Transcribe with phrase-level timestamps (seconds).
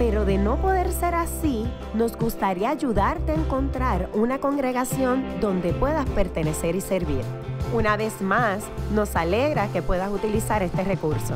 [0.00, 6.08] pero de no poder ser así, nos gustaría ayudarte a encontrar una congregación donde puedas
[6.08, 7.20] pertenecer y servir.
[7.74, 11.34] Una vez más, nos alegra que puedas utilizar este recurso.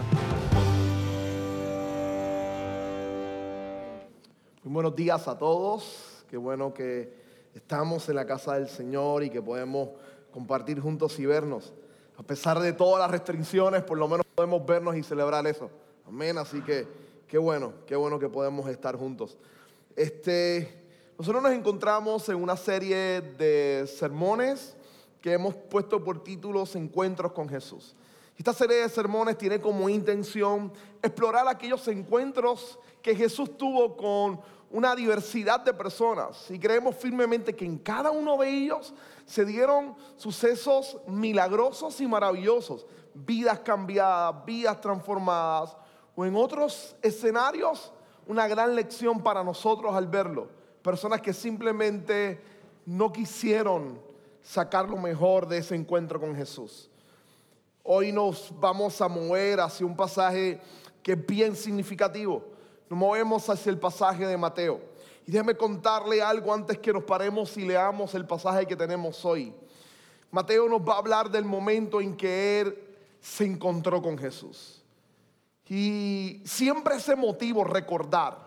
[4.62, 6.24] Muy buenos días a todos.
[6.30, 7.12] Qué bueno que
[7.54, 9.90] estamos en la casa del Señor y que podemos
[10.32, 11.74] compartir juntos y vernos.
[12.16, 15.68] A pesar de todas las restricciones, por lo menos podemos vernos y celebrar eso.
[16.06, 16.38] Amén.
[16.38, 17.03] Así que
[17.34, 19.36] qué bueno, qué bueno que podemos estar juntos.
[19.96, 20.86] Este,
[21.18, 24.76] nosotros nos encontramos en una serie de sermones
[25.20, 27.96] que hemos puesto por títulos Encuentros con Jesús.
[28.38, 34.40] Esta serie de sermones tiene como intención explorar aquellos encuentros que Jesús tuvo con
[34.70, 38.94] una diversidad de personas y creemos firmemente que en cada uno de ellos
[39.26, 45.76] se dieron sucesos milagrosos y maravillosos, vidas cambiadas, vidas transformadas,
[46.16, 47.92] o en otros escenarios
[48.26, 50.48] una gran lección para nosotros al verlo.
[50.82, 52.40] Personas que simplemente
[52.86, 54.00] no quisieron
[54.42, 56.90] sacar lo mejor de ese encuentro con Jesús.
[57.82, 60.60] Hoy nos vamos a mover hacia un pasaje
[61.02, 62.54] que es bien significativo
[62.88, 64.80] nos movemos hacia el pasaje de Mateo.
[65.26, 69.54] Y déjeme contarle algo antes que nos paremos y leamos el pasaje que tenemos hoy.
[70.30, 72.78] Mateo nos va a hablar del momento en que él
[73.20, 74.83] se encontró con Jesús.
[75.68, 78.38] Y siempre ese motivo recordar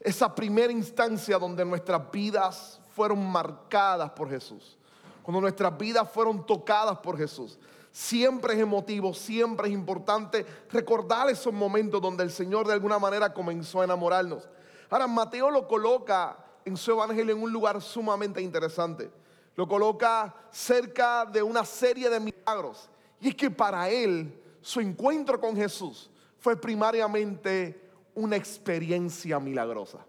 [0.00, 4.76] esa primera instancia donde nuestras vidas fueron marcadas por Jesús,
[5.22, 7.58] cuando nuestras vidas fueron tocadas por Jesús.
[7.90, 13.32] Siempre es emotivo, siempre es importante recordar esos momentos donde el Señor de alguna manera
[13.32, 14.48] comenzó a enamorarnos.
[14.90, 19.10] Ahora, Mateo lo coloca en su evangelio en un lugar sumamente interesante.
[19.54, 22.88] Lo coloca cerca de una serie de milagros.
[23.20, 26.10] Y es que para él, su encuentro con Jesús
[26.44, 27.80] fue primariamente
[28.14, 30.04] una experiencia milagrosa.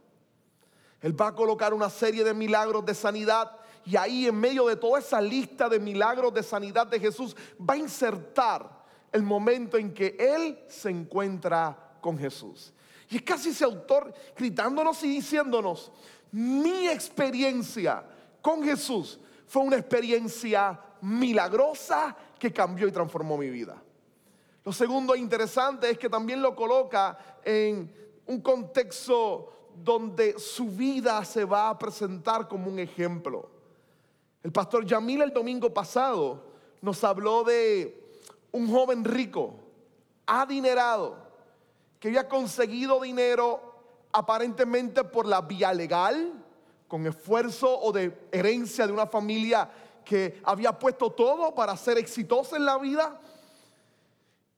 [1.00, 4.76] Él va a colocar una serie de milagros de sanidad y ahí en medio de
[4.76, 8.70] toda esa lista de milagros de sanidad de Jesús va a insertar
[9.14, 12.74] el momento en que Él se encuentra con Jesús.
[13.10, 15.90] Y es casi ese autor gritándonos y diciéndonos,
[16.34, 18.04] mi experiencia
[18.42, 23.82] con Jesús fue una experiencia milagrosa que cambió y transformó mi vida.
[24.66, 27.94] Lo segundo interesante es que también lo coloca en
[28.26, 33.48] un contexto donde su vida se va a presentar como un ejemplo.
[34.42, 36.44] El pastor Yamil el domingo pasado
[36.82, 38.20] nos habló de
[38.54, 39.54] un joven rico,
[40.26, 41.16] adinerado,
[42.00, 43.62] que había conseguido dinero
[44.14, 46.34] aparentemente por la vía legal,
[46.88, 49.70] con esfuerzo o de herencia de una familia
[50.04, 53.20] que había puesto todo para ser exitosa en la vida,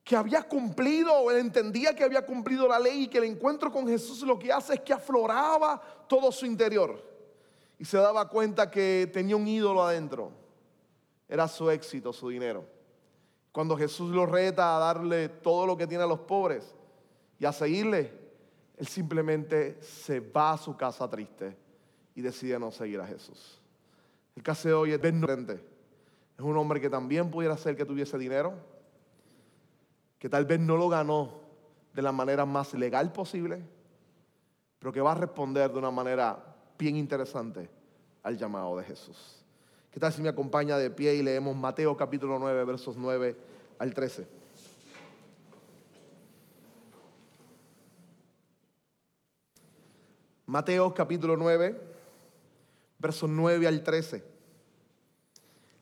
[0.07, 3.69] que había cumplido, o él entendía que había cumplido la ley y que el encuentro
[3.69, 7.03] con Jesús lo que hace es que afloraba todo su interior
[7.77, 10.31] y se daba cuenta que tenía un ídolo adentro.
[11.27, 12.63] Era su éxito, su dinero.
[13.51, 16.73] Cuando Jesús lo reta a darle todo lo que tiene a los pobres
[17.37, 18.13] y a seguirle,
[18.77, 21.57] él simplemente se va a su casa triste
[22.15, 23.59] y decide no seguir a Jesús.
[24.37, 25.59] El caso de hoy es Es
[26.39, 28.53] un hombre que también pudiera ser que tuviese dinero,
[30.19, 31.41] que tal vez no lo ganó
[31.93, 33.61] de la manera más legal posible,
[34.79, 37.69] pero que va a responder de una manera bien interesante
[38.23, 39.43] al llamado de Jesús.
[39.91, 43.35] ¿Qué tal si me acompaña de pie y leemos Mateo capítulo 9, versos 9
[43.79, 44.27] al 13?
[50.45, 51.81] Mateo capítulo 9,
[52.99, 54.36] versos 9 al 13.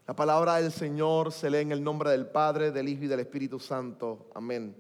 [0.07, 3.21] La palabra del Señor se lee en el nombre del Padre, del Hijo y del
[3.21, 4.27] Espíritu Santo.
[4.35, 4.75] Amén.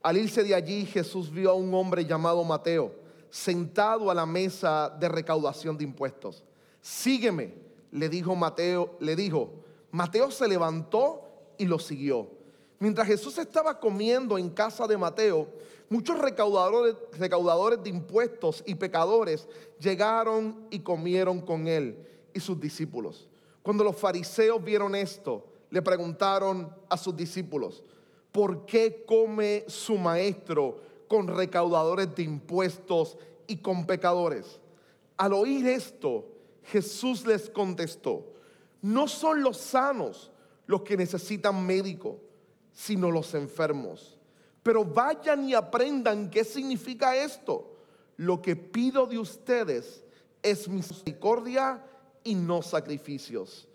[0.00, 2.94] Al irse de allí, Jesús vio a un hombre llamado Mateo
[3.30, 6.44] sentado a la mesa de recaudación de impuestos.
[6.80, 7.52] Sígueme,
[7.90, 9.50] le dijo Mateo, le dijo.
[9.90, 11.22] Mateo se levantó
[11.58, 12.30] y lo siguió.
[12.78, 15.48] Mientras Jesús estaba comiendo en casa de Mateo,
[15.88, 19.48] muchos recaudadores, recaudadores de impuestos y pecadores
[19.80, 23.27] llegaron y comieron con él y sus discípulos.
[23.68, 27.84] Cuando los fariseos vieron esto, le preguntaron a sus discípulos,
[28.32, 34.58] ¿por qué come su maestro con recaudadores de impuestos y con pecadores.
[35.18, 36.24] Al oír esto,
[36.62, 38.32] Jesús les contestó,
[38.80, 40.30] No son los sanos
[40.66, 42.18] los que necesitan médico,
[42.72, 44.16] sino los enfermos.
[44.62, 47.70] Pero vayan y aprendan qué significa esto.
[48.16, 50.02] Lo que pido de ustedes
[50.42, 51.84] es misericordia
[52.28, 53.66] y no sacrificios,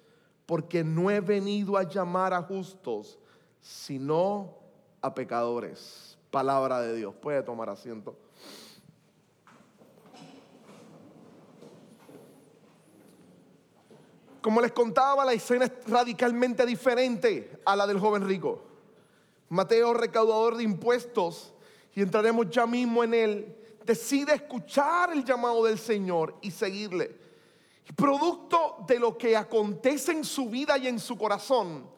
[0.45, 3.17] porque no he venido a llamar a justos,
[3.59, 4.53] sino
[5.01, 6.19] a pecadores.
[6.29, 7.15] Palabra de Dios.
[7.15, 8.15] Puede tomar asiento.
[14.39, 18.61] Como les contaba, la escena es radicalmente diferente a la del joven rico.
[19.49, 21.53] Mateo, recaudador de impuestos,
[21.95, 27.22] y entraremos ya mismo en él, decide escuchar el llamado del Señor y seguirle.
[27.95, 31.89] Producto de lo que acontece en su vida y en su corazón,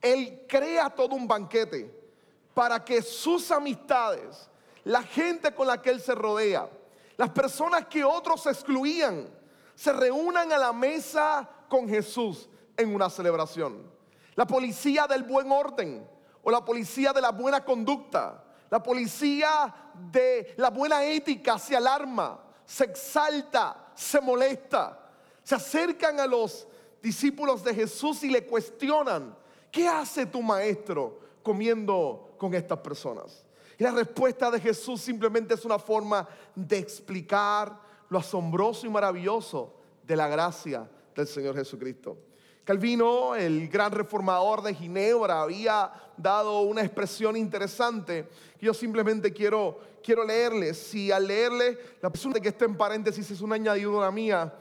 [0.00, 2.04] él crea todo un banquete
[2.52, 4.48] para que sus amistades,
[4.84, 6.68] la gente con la que él se rodea,
[7.16, 9.28] las personas que otros excluían,
[9.74, 13.90] se reúnan a la mesa con Jesús en una celebración.
[14.34, 16.08] La policía del buen orden
[16.42, 19.74] o la policía de la buena conducta, la policía
[20.10, 25.00] de la buena ética se alarma, se exalta, se molesta.
[25.44, 26.66] Se acercan a los
[27.02, 29.36] discípulos de Jesús y le cuestionan,
[29.70, 33.44] ¿qué hace tu maestro comiendo con estas personas?
[33.78, 39.74] Y la respuesta de Jesús simplemente es una forma de explicar lo asombroso y maravilloso
[40.02, 42.16] de la gracia del Señor Jesucristo.
[42.64, 48.26] Calvino, el gran reformador de Ginebra, había dado una expresión interesante
[48.58, 50.94] que yo simplemente quiero, quiero leerles.
[50.94, 54.54] Y al leerle, la persona que está en paréntesis es una añadidura mía.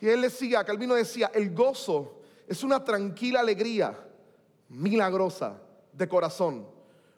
[0.00, 3.98] Y él decía, Calvino decía, el gozo es una tranquila alegría
[4.68, 5.60] milagrosa
[5.92, 6.66] de corazón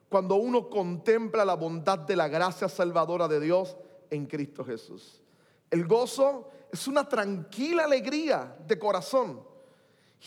[0.09, 3.77] cuando uno contempla la bondad de la gracia salvadora de Dios
[4.11, 5.21] en Cristo Jesús.
[5.71, 9.43] El gozo es una tranquila alegría de corazón.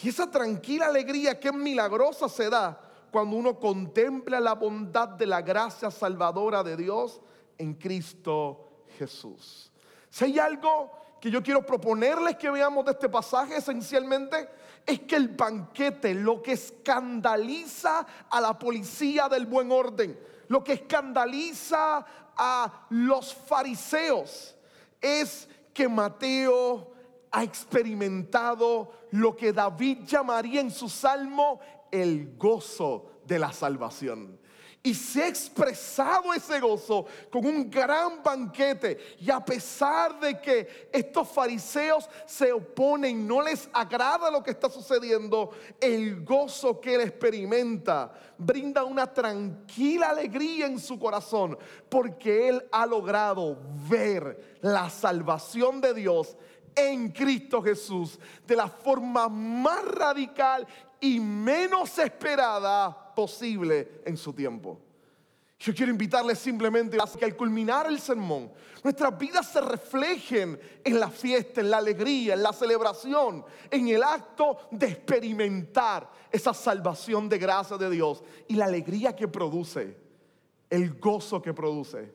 [0.04, 2.80] Y esa tranquila alegría que es milagrosa se da
[3.12, 7.20] cuando uno contempla la bondad de la gracia salvadora de Dios
[7.58, 9.72] en Cristo Jesús.
[10.10, 14.50] Si hay algo que yo quiero proponerles que veamos de este pasaje esencialmente,
[14.88, 20.74] es que el banquete, lo que escandaliza a la policía del buen orden, lo que
[20.74, 22.04] escandaliza
[22.36, 24.56] a los fariseos,
[25.00, 26.92] es que Mateo
[27.30, 31.60] ha experimentado lo que David llamaría en su salmo
[31.92, 34.41] el gozo de la salvación.
[34.84, 39.16] Y se ha expresado ese gozo con un gran banquete.
[39.20, 44.72] Y a pesar de que estos fariseos se oponen, no les agrada lo que está
[44.72, 51.60] sucediendo, el gozo que él experimenta brinda una tranquila alegría en su corazón.
[51.88, 56.36] Porque él ha logrado ver la salvación de Dios
[56.76, 60.66] en Cristo Jesús de la forma más radical
[61.02, 64.80] y menos esperada posible en su tiempo.
[65.60, 68.52] Yo quiero invitarles simplemente a que al culminar el sermón,
[68.84, 74.02] nuestras vidas se reflejen en la fiesta, en la alegría, en la celebración, en el
[74.02, 79.96] acto de experimentar esa salvación de gracia de Dios y la alegría que produce,
[80.68, 82.12] el gozo que produce,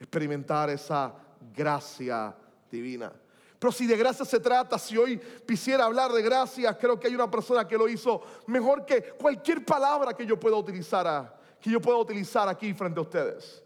[0.00, 1.14] experimentar esa
[1.54, 2.34] gracia
[2.70, 3.12] divina.
[3.60, 7.14] Pero si de gracia se trata, si hoy quisiera hablar de gracia, creo que hay
[7.14, 11.78] una persona que lo hizo mejor que cualquier palabra que yo pueda utilizar, que yo
[11.78, 13.62] pueda utilizar aquí frente a ustedes.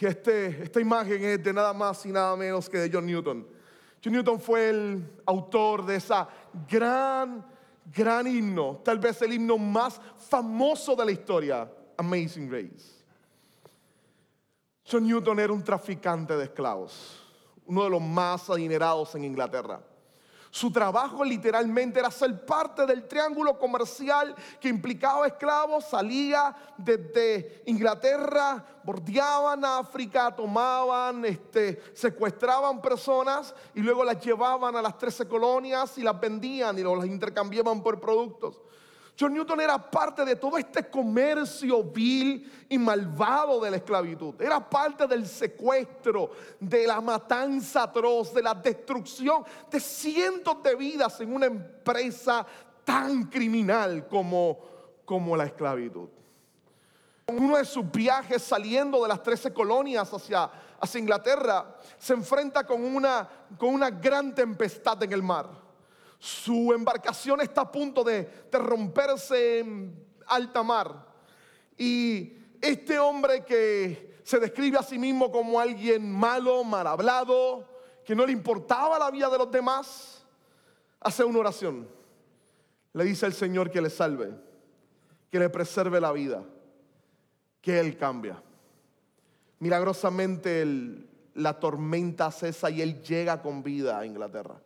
[0.00, 3.46] Y este, esta imagen es de nada más y nada menos que de John Newton.
[4.02, 6.28] John Newton fue el autor de esa
[6.68, 7.46] gran,
[7.94, 13.04] gran himno, tal vez el himno más famoso de la historia, Amazing Grace.
[14.84, 17.21] John Newton era un traficante de esclavos
[17.72, 19.80] uno de los más adinerados en Inglaterra.
[20.50, 28.62] Su trabajo literalmente era ser parte del triángulo comercial que implicaba esclavos, salía desde Inglaterra,
[28.84, 36.02] bordeaban África, tomaban, este, secuestraban personas y luego las llevaban a las 13 colonias y
[36.02, 38.60] las vendían y las intercambiaban por productos.
[39.22, 44.34] John Newton era parte de todo este comercio vil y malvado de la esclavitud.
[44.42, 51.20] Era parte del secuestro, de la matanza atroz, de la destrucción de cientos de vidas
[51.20, 52.44] en una empresa
[52.82, 54.58] tan criminal como,
[55.04, 56.08] como la esclavitud.
[57.24, 60.50] En uno de sus viajes saliendo de las 13 colonias hacia,
[60.80, 65.61] hacia Inglaterra, se enfrenta con una, con una gran tempestad en el mar
[66.22, 71.04] su embarcación está a punto de, romperse en alta mar.
[71.76, 77.66] Y este hombre que se describe a sí mismo como alguien malo, mal hablado,
[78.04, 80.24] que no le importaba la vida de los demás,
[81.00, 81.88] hace una oración.
[82.92, 84.30] le dice al Señor que le salve,
[85.28, 86.44] que le preserve la vida,
[87.60, 88.40] que Él cambia.
[89.58, 90.64] Milagrosamente
[91.34, 94.60] la tormenta cesa y Él llega con vida a Inglaterra.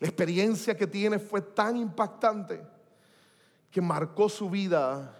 [0.00, 2.60] La experiencia que tiene fue tan impactante
[3.70, 5.16] que marcó su vida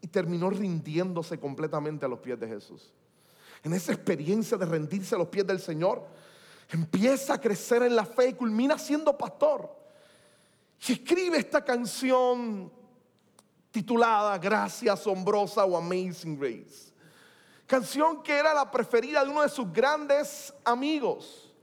[0.00, 2.92] y terminó rindiéndose completamente a los pies de Jesús.
[3.62, 6.04] En esa experiencia de rendirse a los pies del Señor,
[6.68, 9.70] empieza a crecer en la fe y culmina siendo pastor.
[10.88, 12.72] Y escribe esta canción
[13.70, 16.92] titulada Gracia Asombrosa o Amazing Grace.
[17.66, 21.54] Canción que era la preferida de uno de sus grandes amigos.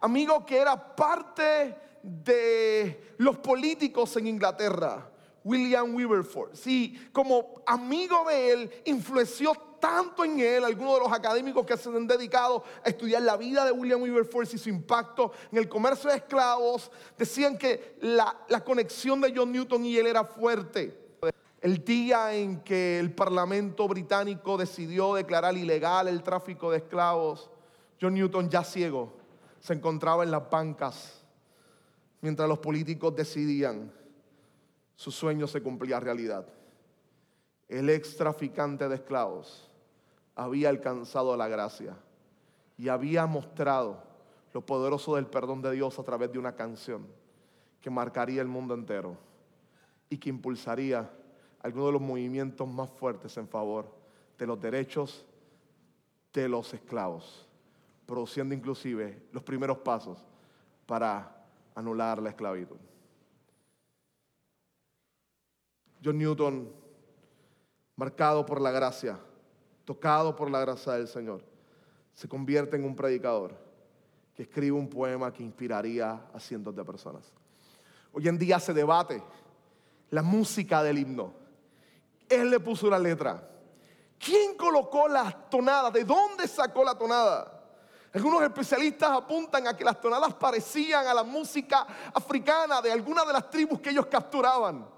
[0.00, 5.10] Amigo que era parte de los políticos en Inglaterra.
[5.44, 6.70] William Wilberforce.
[6.70, 11.88] Y como amigo de él, influenció tanto en él, algunos de los académicos que se
[11.88, 16.10] han dedicado a estudiar la vida de William Wilberforce y su impacto en el comercio
[16.10, 21.08] de esclavos, decían que la, la conexión de John Newton y él era fuerte.
[21.60, 27.50] El día en que el Parlamento británico decidió declarar ilegal el tráfico de esclavos,
[28.00, 29.14] John Newton ya ciego
[29.60, 31.17] se encontraba en las bancas
[32.20, 33.92] mientras los políticos decidían
[34.98, 36.44] su sueño se cumplía realidad.
[37.68, 39.70] El ex traficante de esclavos
[40.34, 41.96] había alcanzado la gracia
[42.76, 44.02] y había mostrado
[44.52, 47.06] lo poderoso del perdón de Dios a través de una canción
[47.80, 49.16] que marcaría el mundo entero
[50.10, 51.08] y que impulsaría
[51.62, 53.94] algunos de los movimientos más fuertes en favor
[54.36, 55.24] de los derechos
[56.32, 57.46] de los esclavos,
[58.04, 60.18] produciendo inclusive los primeros pasos
[60.86, 61.37] para
[61.78, 62.76] anular la esclavitud.
[66.04, 66.72] John Newton,
[67.94, 69.18] marcado por la gracia,
[69.84, 71.42] tocado por la gracia del Señor,
[72.14, 73.56] se convierte en un predicador
[74.34, 77.32] que escribe un poema que inspiraría a cientos de personas.
[78.12, 79.22] Hoy en día se debate
[80.10, 81.32] la música del himno.
[82.28, 83.48] Él le puso la letra.
[84.18, 85.92] ¿Quién colocó la tonada?
[85.92, 87.57] ¿De dónde sacó la tonada?
[88.14, 93.32] Algunos especialistas apuntan a que las tonadas parecían a la música africana de alguna de
[93.32, 94.88] las tribus que ellos capturaban.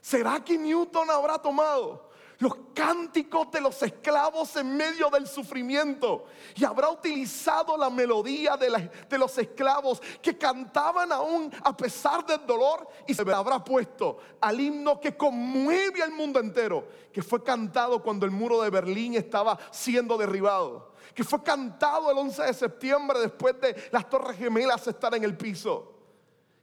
[0.00, 2.06] ¿Será que Newton habrá tomado
[2.38, 9.18] los cánticos de los esclavos en medio del sufrimiento y habrá utilizado la melodía de,
[9.18, 15.00] los esclavos que cantaban aún a pesar del dolor y se habrá puesto al himno
[15.00, 20.18] que conmueve al mundo entero, que fue cantado cuando el muro de Berlín estaba siendo
[20.18, 25.24] derribado, que fue cantado el 11 de septiembre después de las torres gemelas estar en
[25.24, 25.94] el piso.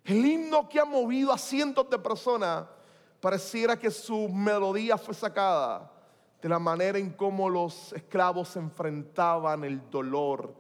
[0.03, 2.67] El himno que ha movido a cientos de personas
[3.19, 5.91] pareciera que su melodía fue sacada
[6.39, 10.53] de la manera en cómo los esclavos enfrentaban el dolor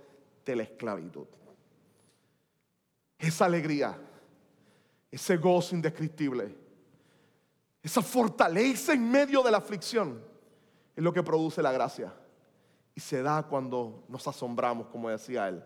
[0.43, 1.27] de la esclavitud.
[3.19, 3.95] Esa alegría,
[5.11, 6.57] ese gozo indescriptible,
[7.83, 10.19] esa fortaleza en medio de la aflicción
[10.95, 12.11] es lo que produce la gracia.
[12.95, 15.63] Y se da cuando nos asombramos, como decía él,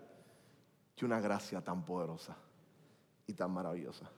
[0.98, 2.36] de una gracia tan poderosa
[3.25, 4.10] y tan maravillosa.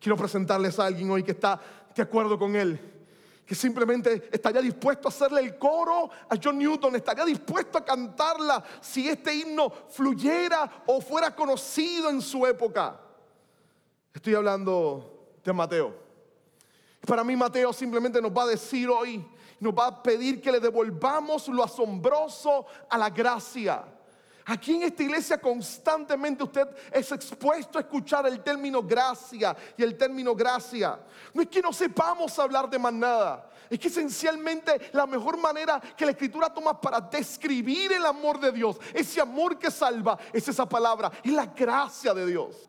[0.00, 1.60] Quiero presentarles a alguien hoy que está
[1.94, 2.92] de acuerdo con él.
[3.46, 8.64] Que simplemente estaría dispuesto a hacerle el coro a John Newton, estaría dispuesto a cantarla
[8.80, 12.98] si este himno fluyera o fuera conocido en su época.
[14.14, 15.94] Estoy hablando de Mateo.
[17.06, 19.26] Para mí Mateo simplemente nos va a decir hoy,
[19.60, 23.84] nos va a pedir que le devolvamos lo asombroso a la gracia.
[24.46, 29.96] Aquí en esta iglesia constantemente usted es expuesto a escuchar el término gracia y el
[29.96, 31.00] término gracia.
[31.32, 33.50] No es que no sepamos hablar de más nada.
[33.70, 38.52] Es que esencialmente la mejor manera que la escritura toma para describir el amor de
[38.52, 42.68] Dios, ese amor que salva, es esa palabra, y la gracia de Dios.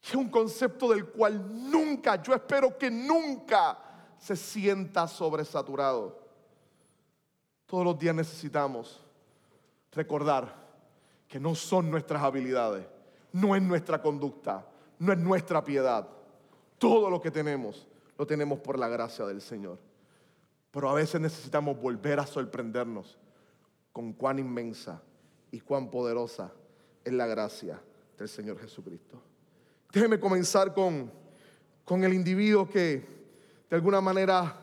[0.00, 3.76] Es un concepto del cual nunca, yo espero que nunca
[4.26, 6.18] se sienta sobresaturado.
[7.64, 9.00] Todos los días necesitamos
[9.92, 10.52] recordar
[11.28, 12.84] que no son nuestras habilidades,
[13.32, 14.66] no es nuestra conducta,
[14.98, 16.08] no es nuestra piedad.
[16.76, 17.86] Todo lo que tenemos
[18.18, 19.78] lo tenemos por la gracia del Señor.
[20.72, 23.16] Pero a veces necesitamos volver a sorprendernos
[23.92, 25.00] con cuán inmensa
[25.52, 26.52] y cuán poderosa
[27.04, 27.80] es la gracia
[28.18, 29.22] del Señor Jesucristo.
[29.92, 31.12] Déjeme comenzar con,
[31.84, 33.15] con el individuo que
[33.68, 34.60] de alguna manera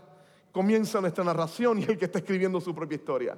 [0.52, 3.38] comienza nuestra narración y el que está escribiendo su propia historia.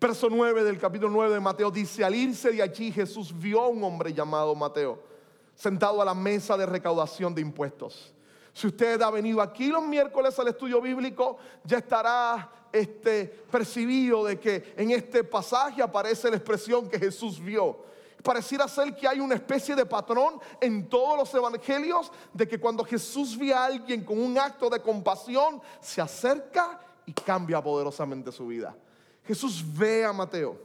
[0.00, 3.68] Verso 9 del capítulo 9 de Mateo dice, al irse de allí Jesús vio a
[3.68, 5.02] un hombre llamado Mateo,
[5.54, 8.14] sentado a la mesa de recaudación de impuestos.
[8.52, 14.38] Si usted ha venido aquí los miércoles al estudio bíblico, ya estará este, percibido de
[14.38, 17.78] que en este pasaje aparece la expresión que Jesús vio.
[18.22, 22.84] Pareciera ser que hay una especie de patrón en todos los evangelios de que cuando
[22.84, 28.46] Jesús ve a alguien con un acto de compasión, se acerca y cambia poderosamente su
[28.46, 28.76] vida.
[29.24, 30.58] Jesús ve a Mateo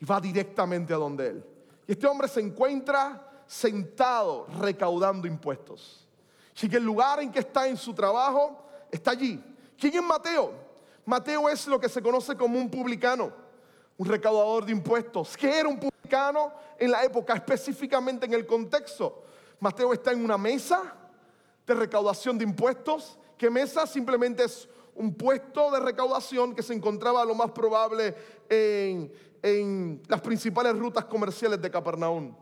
[0.00, 1.44] y va directamente a donde él.
[1.86, 6.06] Y este hombre se encuentra sentado recaudando impuestos.
[6.54, 9.42] Así que el lugar en que está en su trabajo está allí.
[9.78, 10.52] ¿Quién es Mateo?
[11.04, 13.32] Mateo es lo que se conoce como un publicano,
[13.96, 15.36] un recaudador de impuestos.
[15.36, 15.89] ¿Qué era un publicano
[16.78, 19.24] en la época, específicamente en el contexto?
[19.60, 20.94] Mateo está en una mesa
[21.66, 23.18] de recaudación de impuestos.
[23.36, 23.86] ¿Qué mesa?
[23.86, 28.14] Simplemente es un puesto de recaudación que se encontraba lo más probable
[28.48, 29.12] en,
[29.42, 32.34] en las principales rutas comerciales de Capernaum.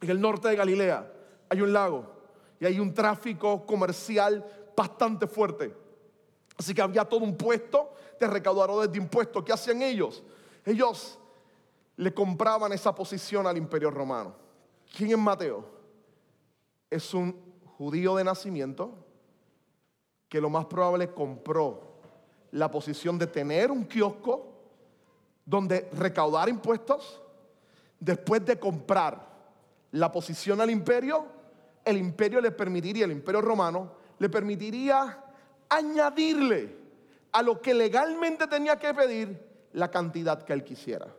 [0.00, 1.10] En el norte de Galilea
[1.48, 2.12] hay un lago
[2.60, 4.44] y hay un tráfico comercial
[4.76, 5.74] bastante fuerte.
[6.56, 9.42] Así que había todo un puesto de recaudadores de impuestos.
[9.44, 10.22] ¿Qué hacían ellos?
[10.64, 11.18] Ellos
[11.96, 14.34] le compraban esa posición al imperio romano.
[14.96, 15.64] ¿Quién es Mateo?
[16.90, 17.36] Es un
[17.76, 18.94] judío de nacimiento
[20.28, 21.94] que lo más probable compró
[22.52, 24.52] la posición de tener un kiosco
[25.44, 27.20] donde recaudar impuestos,
[28.00, 29.34] después de comprar
[29.92, 31.26] la posición al imperio,
[31.84, 35.22] el imperio le permitiría, el imperio romano, le permitiría
[35.68, 36.76] añadirle
[37.32, 39.38] a lo que legalmente tenía que pedir
[39.72, 41.14] la cantidad que él quisiera.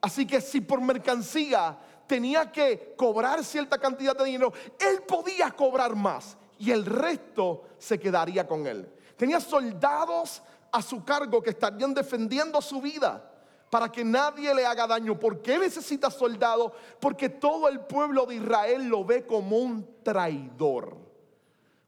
[0.00, 5.94] Así que si por mercancía tenía que cobrar cierta cantidad de dinero, él podía cobrar
[5.94, 8.88] más y el resto se quedaría con él.
[9.16, 10.42] Tenía soldados
[10.72, 13.30] a su cargo que estarían defendiendo su vida
[13.70, 15.18] para que nadie le haga daño.
[15.18, 16.72] ¿Por qué necesita soldados?
[16.98, 20.96] Porque todo el pueblo de Israel lo ve como un traidor.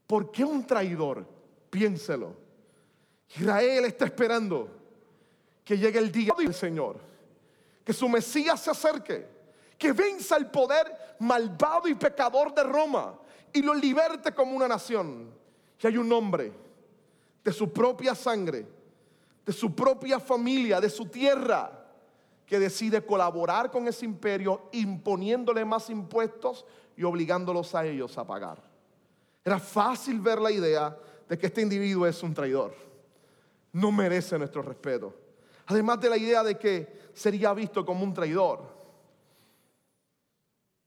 [0.07, 1.27] ¿Por qué un traidor?
[1.69, 2.35] Piénselo.
[3.35, 4.69] Israel está esperando
[5.63, 6.99] que llegue el día del Señor,
[7.83, 9.27] que su Mesías se acerque,
[9.77, 13.19] que venza el poder malvado y pecador de Roma
[13.51, 15.31] y lo liberte como una nación.
[15.77, 16.53] Que hay un hombre
[17.43, 18.65] de su propia sangre,
[19.45, 21.83] de su propia familia, de su tierra,
[22.45, 28.61] que decide colaborar con ese imperio imponiéndole más impuestos y obligándolos a ellos a pagar.
[29.43, 32.73] Era fácil ver la idea de que este individuo es un traidor.
[33.73, 35.13] No merece nuestro respeto.
[35.65, 38.73] Además de la idea de que sería visto como un traidor,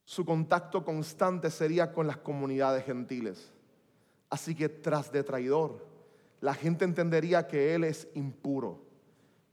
[0.05, 3.53] su contacto constante sería con las comunidades gentiles.
[4.31, 5.85] Así que tras de traidor,
[6.41, 8.85] la gente entendería que él es impuro.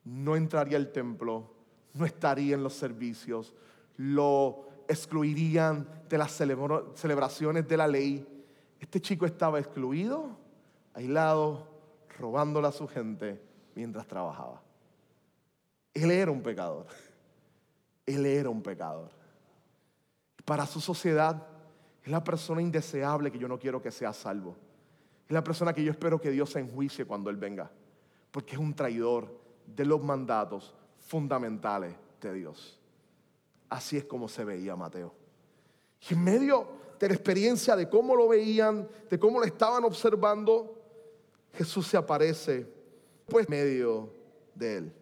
[0.03, 1.51] No entraría al templo,
[1.93, 3.53] no estaría en los servicios,
[3.97, 8.27] lo excluirían de las celebraciones de la ley.
[8.79, 10.37] Este chico estaba excluido,
[10.93, 11.67] aislado,
[12.19, 13.41] robándole a su gente
[13.75, 14.61] mientras trabajaba.
[15.93, 16.87] Él era un pecador.
[18.05, 19.09] Él era un pecador
[20.45, 21.47] para su sociedad,
[22.03, 24.55] es la persona indeseable que yo no quiero que sea salvo.
[25.25, 27.71] Es la persona que yo espero que Dios enjuicie cuando Él venga.
[28.31, 32.79] Porque es un traidor de los mandatos fundamentales de Dios.
[33.69, 35.13] Así es como se veía Mateo.
[36.09, 36.67] Y en medio
[36.99, 40.81] de la experiencia de cómo lo veían, de cómo lo estaban observando,
[41.53, 42.67] Jesús se aparece
[43.27, 44.13] pues en medio
[44.53, 44.93] de él.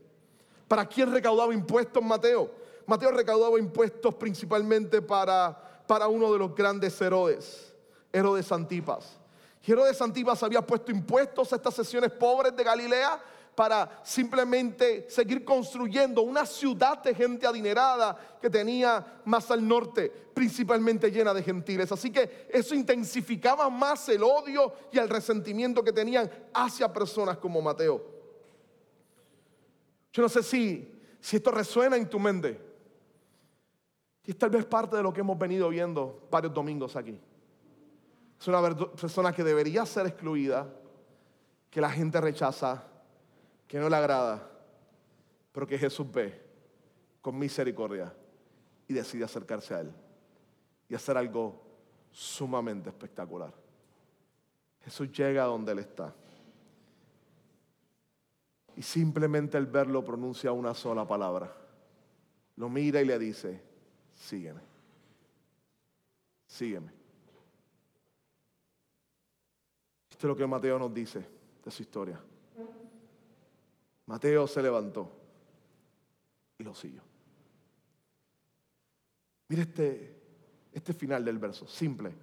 [0.72, 2.50] ¿Para quién recaudaba impuestos Mateo?
[2.86, 7.74] Mateo recaudaba impuestos principalmente para, para uno de los grandes Herodes,
[8.14, 9.18] Herodes Antipas.
[9.68, 13.22] Herodes Antipas había puesto impuestos a estas sesiones pobres de Galilea
[13.54, 21.12] para simplemente seguir construyendo una ciudad de gente adinerada que tenía más al norte, principalmente
[21.12, 21.92] llena de gentiles.
[21.92, 27.62] Así que eso intensificaba más el odio y el resentimiento que tenían hacia personas como
[27.62, 28.11] Mateo.
[30.12, 32.60] Yo no sé si, si esto resuena en tu mente.
[34.26, 37.18] Y es tal vez parte de lo que hemos venido viendo varios domingos aquí.
[38.40, 40.68] Es una persona que debería ser excluida,
[41.70, 42.84] que la gente rechaza,
[43.68, 44.50] que no le agrada,
[45.52, 46.42] pero que Jesús ve
[47.22, 48.14] con misericordia
[48.88, 49.92] y decide acercarse a Él
[50.90, 51.62] y hacer algo
[52.12, 53.54] sumamente espectacular.
[54.84, 56.14] Jesús llega a donde Él está.
[58.76, 61.54] Y simplemente al verlo pronuncia una sola palabra.
[62.56, 63.62] Lo mira y le dice,
[64.14, 64.62] sígueme.
[66.48, 66.92] Sígueme.
[70.10, 71.26] Esto es lo que Mateo nos dice
[71.64, 72.22] de su historia.
[74.06, 75.10] Mateo se levantó
[76.58, 77.02] y lo siguió.
[79.48, 80.22] Mire este,
[80.72, 82.14] este final del verso, simple.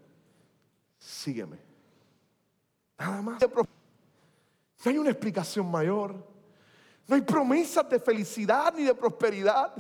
[0.99, 1.59] Sígueme.
[2.99, 3.43] Nada más.
[3.43, 6.38] No hay una explicación mayor.
[7.09, 9.75] No hay promesas de felicidad ni de prosperidad.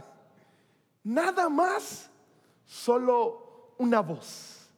[1.04, 2.10] Nada más.
[2.64, 4.68] solo una voz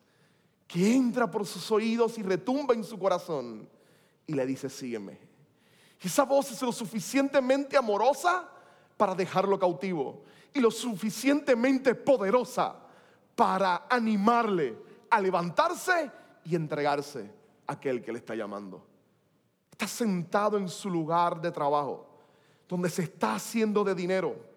[0.68, 3.68] que entra por sus oídos y retumba en su corazón
[4.26, 5.18] y le dice, sígueme.
[6.00, 8.48] Y esa voz es lo suficientemente amorosa
[8.96, 10.22] para dejarlo cautivo
[10.54, 12.76] y lo suficientemente poderosa
[13.34, 14.76] para animarle
[15.10, 16.10] a levantarse
[16.44, 17.28] y entregarse
[17.66, 18.86] a aquel que le está llamando.
[19.72, 22.06] Está sentado en su lugar de trabajo,
[22.70, 24.50] donde se está haciendo de dinero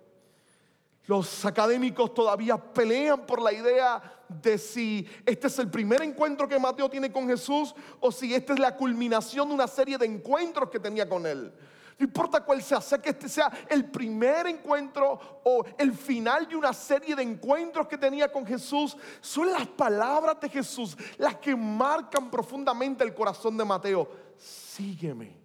[1.06, 6.58] los académicos todavía pelean por la idea de si este es el primer encuentro que
[6.58, 10.70] Mateo tiene con Jesús o si esta es la culminación de una serie de encuentros
[10.70, 11.54] que tenía con él.
[12.00, 16.56] No importa cuál sea, sea que este sea el primer encuentro o el final de
[16.56, 21.56] una serie de encuentros que tenía con Jesús, son las palabras de Jesús las que
[21.56, 24.10] marcan profundamente el corazón de Mateo.
[24.38, 25.43] Sígueme.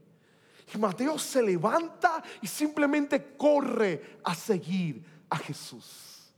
[0.75, 6.33] Y Mateo se levanta y simplemente corre a seguir a Jesús.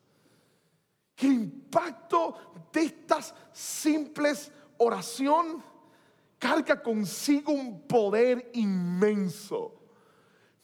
[1.16, 5.62] El impacto de estas simples oración
[6.38, 9.77] carga consigo un poder inmenso.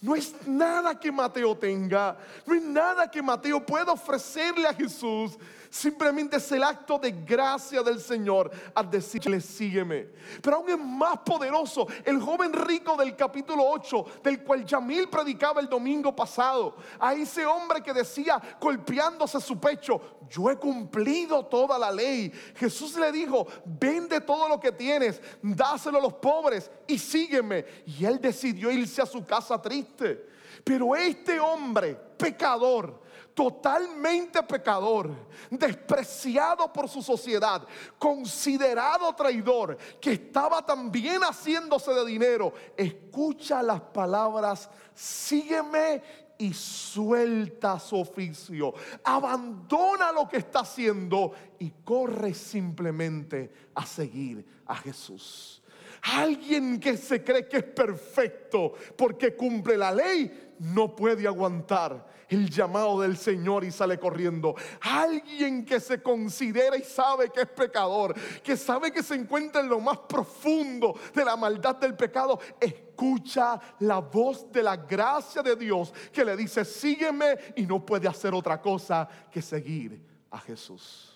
[0.00, 5.38] No es nada que Mateo tenga, no es nada que Mateo pueda ofrecerle a Jesús,
[5.76, 10.08] Simplemente es el acto de gracia del Señor al decirle, sígueme.
[10.40, 15.60] Pero aún es más poderoso el joven rico del capítulo 8, del cual Yamil predicaba
[15.60, 16.76] el domingo pasado.
[16.98, 22.32] A ese hombre que decía, golpeándose su pecho, yo he cumplido toda la ley.
[22.54, 27.66] Jesús le dijo, vende todo lo que tienes, dáselo a los pobres y sígueme.
[27.84, 30.26] Y él decidió irse a su casa triste.
[30.64, 33.04] Pero este hombre, pecador,
[33.36, 35.10] totalmente pecador,
[35.50, 37.68] despreciado por su sociedad,
[37.98, 46.02] considerado traidor, que estaba también haciéndose de dinero, escucha las palabras, sígueme
[46.38, 48.72] y suelta su oficio,
[49.04, 55.62] abandona lo que está haciendo y corre simplemente a seguir a Jesús.
[56.00, 62.50] Alguien que se cree que es perfecto porque cumple la ley no puede aguantar el
[62.50, 64.54] llamado del Señor y sale corriendo.
[64.80, 69.68] Alguien que se considera y sabe que es pecador, que sabe que se encuentra en
[69.68, 75.56] lo más profundo de la maldad del pecado, escucha la voz de la gracia de
[75.56, 81.12] Dios que le dice, sígueme y no puede hacer otra cosa que seguir a Jesús.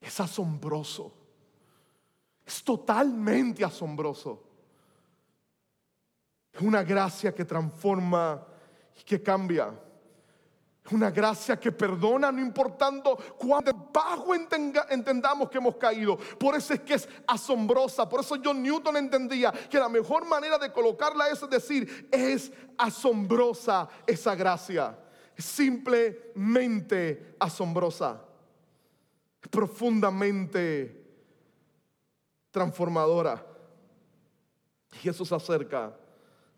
[0.00, 1.14] Es asombroso.
[2.44, 4.42] Es totalmente asombroso.
[6.52, 8.44] Es una gracia que transforma
[9.04, 9.72] que cambia.
[10.92, 16.16] Una gracia que perdona, no importando cuán bajo entendamos que hemos caído.
[16.16, 18.08] Por eso es que es asombrosa.
[18.08, 23.88] Por eso John Newton entendía que la mejor manera de colocarla es decir, es asombrosa
[24.06, 24.98] esa gracia.
[25.36, 28.20] Simplemente asombrosa.
[29.48, 31.04] Profundamente
[32.50, 33.46] transformadora.
[35.04, 35.94] Y eso se acerca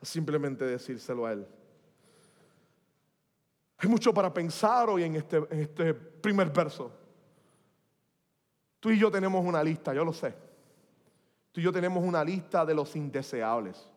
[0.00, 1.46] a simplemente decírselo a Él.
[3.82, 6.92] Hay mucho para pensar hoy en este, en este primer verso.
[8.78, 10.32] Tú y yo tenemos una lista, yo lo sé.
[11.50, 13.88] Tú y yo tenemos una lista de los indeseables.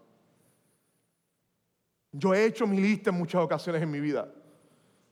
[2.11, 4.27] Yo he hecho mi lista en muchas ocasiones en mi vida.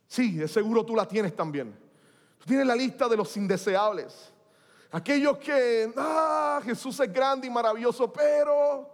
[0.08, 1.72] Sí, de seguro tú la tienes también.
[2.40, 4.34] Tú tienes la lista de los indeseables.
[4.90, 8.90] Aquellos que, ah, Jesús es grande y maravilloso, pero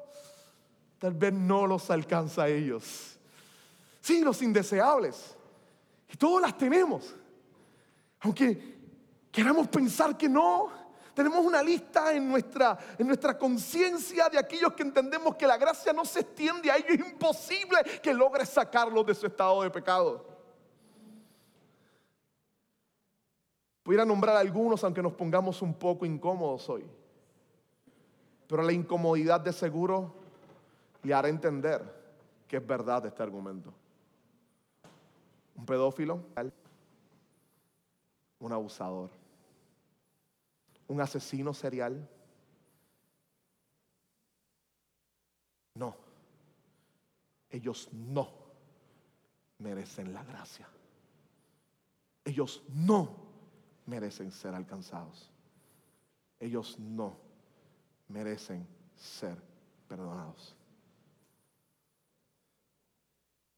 [0.98, 3.18] tal vez no los alcanza a ellos.
[4.02, 5.38] Sí, los indeseables.
[6.12, 7.16] Y todos las tenemos.
[8.22, 8.78] Aunque
[9.32, 10.72] queramos pensar que no,
[11.14, 15.94] tenemos una lista en nuestra, en nuestra conciencia de aquellos que entendemos que la gracia
[15.94, 16.90] no se extiende a ellos.
[16.92, 20.26] Es imposible que logre sacarlos de su estado de pecado.
[23.84, 26.86] Pudiera nombrar algunos aunque nos pongamos un poco incómodos hoy.
[28.48, 30.14] Pero la incomodidad de seguro
[31.04, 31.84] le hará entender
[32.48, 33.74] que es verdad este argumento.
[35.60, 36.24] Un pedófilo,
[38.40, 39.10] un abusador,
[40.88, 42.10] un asesino serial.
[45.76, 45.98] No,
[47.50, 48.32] ellos no
[49.58, 50.66] merecen la gracia.
[52.24, 53.18] Ellos no
[53.86, 55.30] merecen ser alcanzados.
[56.40, 57.18] Ellos no
[58.08, 59.36] merecen ser
[59.90, 60.56] perdonados.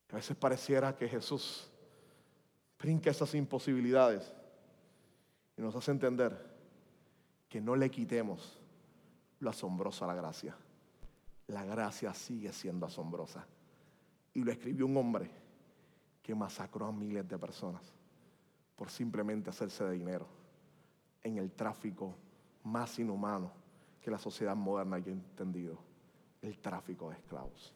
[0.10, 1.72] A veces pareciera que Jesús
[2.82, 4.34] brinca esas imposibilidades
[5.56, 6.36] y nos hace entender
[7.48, 8.58] que no le quitemos
[9.39, 10.56] lo asombroso a la gracia.
[11.48, 13.46] La gracia sigue siendo asombrosa.
[14.34, 15.30] Y lo escribió un hombre
[16.24, 17.84] que masacró a miles de personas
[18.76, 20.26] por simplemente hacerse de dinero
[21.22, 22.15] en el tráfico
[22.63, 23.52] más inhumano
[24.02, 25.78] que la sociedad moderna haya entendido,
[26.41, 27.76] el tráfico de esclavos.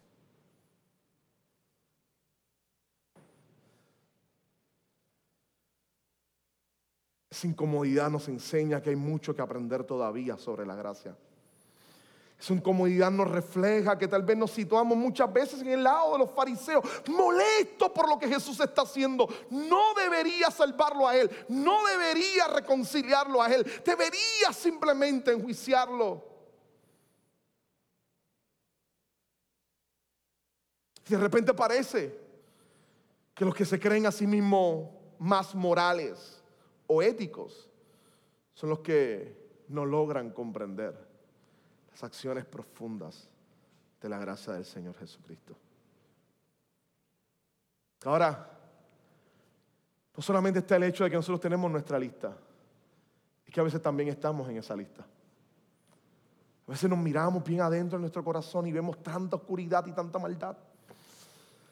[7.36, 11.18] Esa incomodidad nos enseña que hay mucho que aprender todavía sobre la gracia.
[12.40, 16.20] Esa incomodidad nos refleja que tal vez nos situamos muchas veces en el lado de
[16.20, 19.28] los fariseos, molestos por lo que Jesús está haciendo.
[19.50, 26.24] No debería salvarlo a Él, no debería reconciliarlo a Él, debería simplemente enjuiciarlo.
[31.06, 32.18] Y de repente parece
[33.34, 36.35] que los que se creen a sí mismos más morales
[36.88, 37.70] o éticos
[38.54, 40.96] son los que no logran comprender
[41.92, 43.28] las acciones profundas
[44.02, 45.56] de la gracia del Señor Jesucristo.
[48.06, 48.52] Ahora,
[50.16, 52.38] no solamente está el hecho de que nosotros tenemos nuestra lista,
[53.46, 55.06] es que a veces también estamos en esa lista.
[56.68, 60.18] A veces nos miramos bien adentro de nuestro corazón y vemos tanta oscuridad y tanta
[60.18, 60.58] maldad.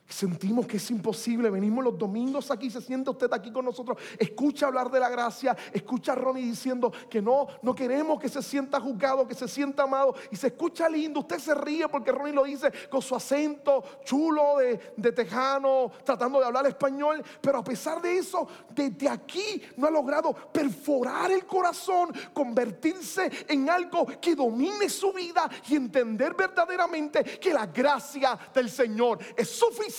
[0.08, 1.50] Sentimos que es imposible.
[1.50, 3.98] Venimos los domingos aquí, se siente usted aquí con nosotros.
[4.20, 5.56] Escucha hablar de la gracia.
[5.72, 9.84] Escucha a Ronnie diciendo que no, no queremos que se sienta juzgado, que se sienta
[9.84, 10.14] amado.
[10.30, 11.22] Y se escucha lindo.
[11.22, 16.40] Usted se ríe porque Ronnie lo dice con su acento chulo de, de tejano, tratando
[16.40, 17.24] de hablar español.
[17.42, 23.70] Pero a pesar de eso, desde aquí no ha logrado perforar el corazón, convertirse en
[23.70, 29.93] algo que domine su vida y entender verdaderamente que la gracia del Señor es suficiente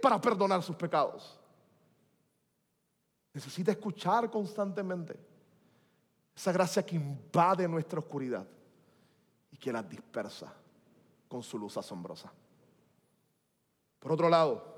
[0.00, 1.38] para perdonar sus pecados.
[3.32, 5.18] Necesita escuchar constantemente
[6.34, 8.46] esa gracia que invade nuestra oscuridad
[9.50, 10.52] y que la dispersa
[11.28, 12.32] con su luz asombrosa.
[13.98, 14.76] Por otro lado,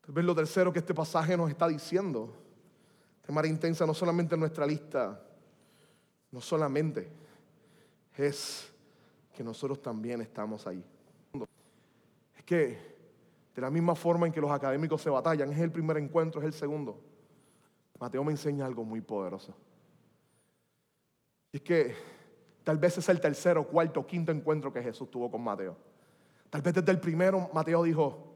[0.00, 2.32] tal vez lo tercero que este pasaje nos está diciendo,
[3.26, 5.20] de manera intensa, no solamente en nuestra lista,
[6.30, 7.10] no solamente
[8.16, 8.70] es
[9.34, 10.84] que nosotros también estamos ahí.
[12.36, 12.89] Es que
[13.60, 16.46] de la misma forma en que los académicos se batallan, es el primer encuentro, es
[16.46, 16.98] el segundo.
[17.98, 19.54] Mateo me enseña algo muy poderoso.
[21.52, 21.94] Y es que
[22.64, 25.76] tal vez es el tercero, cuarto, quinto encuentro que Jesús tuvo con Mateo.
[26.48, 28.34] Tal vez desde el primero Mateo dijo,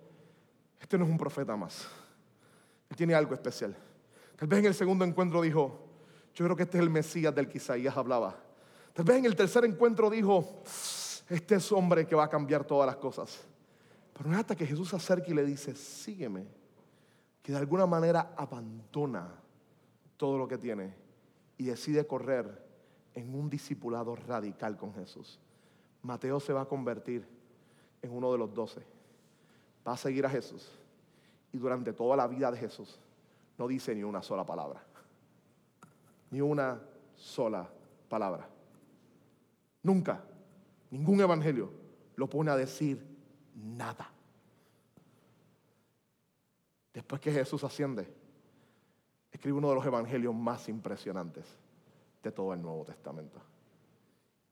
[0.78, 1.88] este no es un profeta más.
[2.90, 3.74] Él tiene algo especial.
[4.36, 5.88] Tal vez en el segundo encuentro dijo,
[6.34, 8.36] yo creo que este es el Mesías del que Isaías hablaba.
[8.92, 10.62] Tal vez en el tercer encuentro dijo,
[11.30, 13.53] este es hombre que va a cambiar todas las cosas.
[14.14, 16.46] Pero no es hasta que Jesús se acerca y le dice, sígueme,
[17.42, 19.28] que de alguna manera abandona
[20.16, 20.94] todo lo que tiene
[21.58, 22.64] y decide correr
[23.12, 25.38] en un discipulado radical con Jesús.
[26.02, 27.26] Mateo se va a convertir
[28.02, 28.82] en uno de los doce.
[29.86, 30.70] Va a seguir a Jesús.
[31.52, 32.98] Y durante toda la vida de Jesús
[33.58, 34.82] no dice ni una sola palabra.
[36.30, 36.80] Ni una
[37.14, 37.68] sola
[38.08, 38.48] palabra.
[39.82, 40.24] Nunca,
[40.90, 41.70] ningún evangelio
[42.16, 43.13] lo pone a decir
[43.54, 44.10] nada.
[46.92, 48.06] Después que Jesús asciende,
[49.32, 51.44] escribe uno de los evangelios más impresionantes
[52.22, 53.40] de todo el Nuevo Testamento.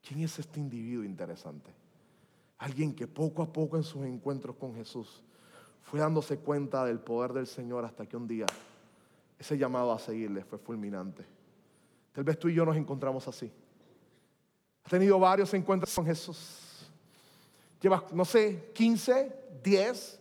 [0.07, 1.71] ¿Quién es este individuo interesante?
[2.59, 5.23] Alguien que poco a poco en sus encuentros con Jesús
[5.83, 8.47] fue dándose cuenta del poder del Señor hasta que un día
[9.39, 11.25] ese llamado a seguirle fue fulminante.
[12.13, 13.53] Tal vez tú y yo nos encontramos así.
[14.85, 16.72] Has tenido varios encuentros con Jesús
[17.83, 20.21] Llevas, no sé, 15, 10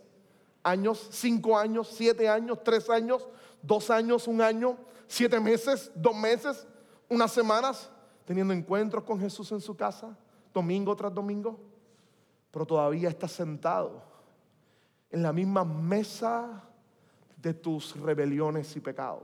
[0.64, 3.28] años, 5 años, 7 años, 3 años,
[3.62, 6.66] 2 años, 1 año, 7 meses, 2 meses,
[7.08, 7.88] unas semanas,
[8.24, 10.16] teniendo encuentros con Jesús en su casa,
[10.52, 11.58] domingo tras domingo,
[12.50, 14.02] pero todavía estás sentado
[15.08, 16.64] en la misma mesa
[17.36, 19.22] de tus rebeliones y pecados.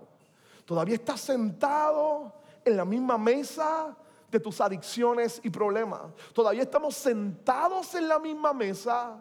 [0.64, 2.32] Todavía estás sentado
[2.64, 3.96] en la misma mesa
[4.30, 6.02] de tus adicciones y problemas.
[6.32, 9.16] Todavía estamos sentados en la misma mesa,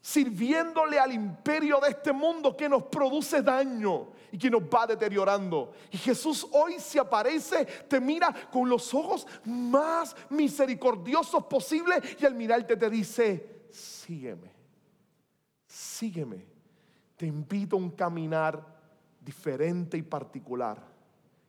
[0.00, 5.72] sirviéndole al imperio de este mundo que nos produce daño y que nos va deteriorando.
[5.90, 12.34] Y Jesús hoy se aparece, te mira con los ojos más misericordiosos posibles y al
[12.34, 14.52] mirarte te dice, sígueme,
[15.66, 16.54] sígueme.
[17.16, 18.62] Te invito a un caminar
[19.20, 20.82] diferente y particular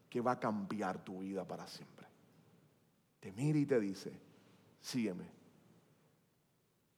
[0.09, 1.94] que va a cambiar tu vida para siempre
[3.25, 4.13] te mira y te dice,
[4.79, 5.25] sígueme.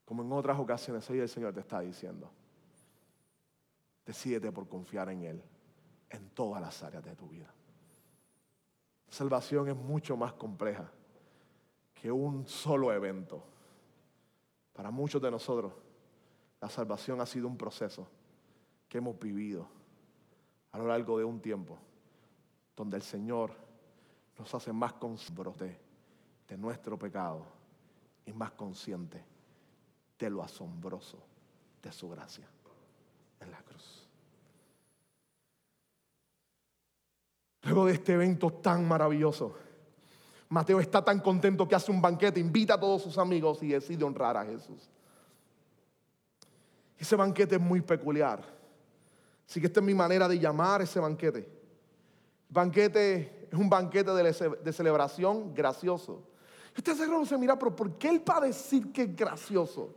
[0.04, 2.30] Como en otras ocasiones hoy el Señor te está diciendo,
[4.04, 5.42] decídete por confiar en Él
[6.10, 7.50] en todas las áreas de tu vida.
[9.08, 10.92] salvación es mucho más compleja
[11.94, 13.42] que un solo evento.
[14.74, 15.72] Para muchos de nosotros,
[16.60, 18.06] la salvación ha sido un proceso
[18.86, 19.66] que hemos vivido
[20.72, 21.78] a lo largo de un tiempo
[22.76, 23.52] donde el Señor
[24.38, 25.87] nos hace más conscientes
[26.48, 27.44] de nuestro pecado
[28.24, 29.22] y más conscientes
[30.18, 31.18] de lo asombroso
[31.82, 32.46] de su gracia
[33.40, 34.08] en la cruz.
[37.62, 39.54] Luego de este evento tan maravilloso,
[40.48, 44.04] Mateo está tan contento que hace un banquete, invita a todos sus amigos y decide
[44.04, 44.88] honrar a Jesús.
[46.96, 48.42] Ese banquete es muy peculiar.
[49.46, 51.48] Así que esta es mi manera de llamar ese banquete.
[52.48, 56.22] Banquete es un banquete de, celebración gracioso.
[56.78, 59.96] Usted se mira, pero ¿por qué él va a decir que es gracioso?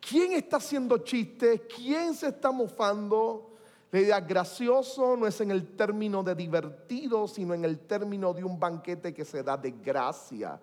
[0.00, 1.62] ¿Quién está haciendo chistes?
[1.74, 3.50] ¿Quién se está mofando?
[3.90, 8.44] La idea gracioso no es en el término de divertido, sino en el término de
[8.44, 10.60] un banquete que se da de gracia.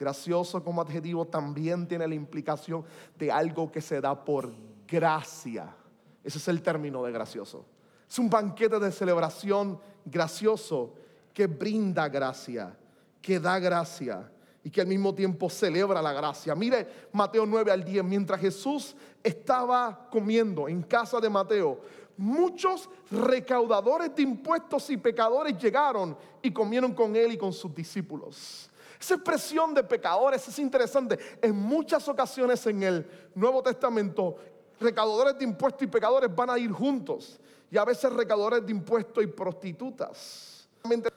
[0.00, 2.82] Gracioso como adjetivo también tiene la implicación
[3.18, 4.50] de algo que se da por
[4.88, 5.76] gracia.
[6.24, 7.66] Ese es el término de gracioso.
[8.08, 10.94] Es un banquete de celebración gracioso
[11.34, 12.74] que brinda gracia,
[13.20, 14.30] que da gracia
[14.66, 16.52] y que al mismo tiempo celebra la gracia.
[16.56, 21.82] Mire Mateo 9 al 10, mientras Jesús estaba comiendo en casa de Mateo,
[22.16, 28.68] muchos recaudadores de impuestos y pecadores llegaron y comieron con él y con sus discípulos.
[29.00, 31.16] Esa expresión de pecadores es interesante.
[31.40, 34.36] En muchas ocasiones en el Nuevo Testamento,
[34.80, 37.38] recaudadores de impuestos y pecadores van a ir juntos.
[37.70, 40.68] Y a veces recaudadores de impuestos y prostitutas.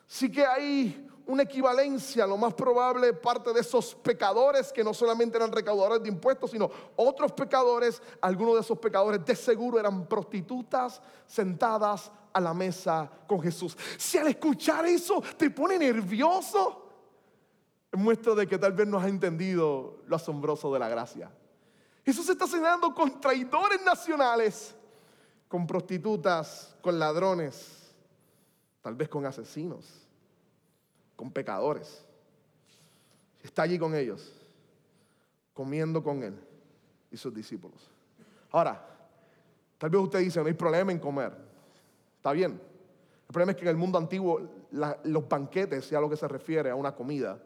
[0.06, 5.38] Sí que hay una equivalencia, lo más probable, parte de esos pecadores que no solamente
[5.38, 11.00] eran recaudadores de impuestos, sino otros pecadores, algunos de esos pecadores de seguro eran prostitutas
[11.28, 13.78] sentadas a la mesa con Jesús.
[13.96, 16.90] Si al escuchar eso te pone nervioso,
[17.92, 21.32] es muestra de que tal vez no has entendido lo asombroso de la gracia.
[22.04, 24.74] Jesús está cenando con traidores nacionales,
[25.48, 27.94] con prostitutas, con ladrones,
[28.82, 30.09] tal vez con asesinos
[31.20, 32.06] con pecadores.
[33.44, 34.32] Está allí con ellos,
[35.54, 36.34] comiendo con él
[37.12, 37.92] y sus discípulos.
[38.52, 38.82] Ahora,
[39.78, 41.34] tal vez usted dice, no hay problema en comer.
[42.16, 42.52] Está bien.
[42.54, 46.26] El problema es que en el mundo antiguo los banquetes, ya a lo que se
[46.26, 47.38] refiere a una comida,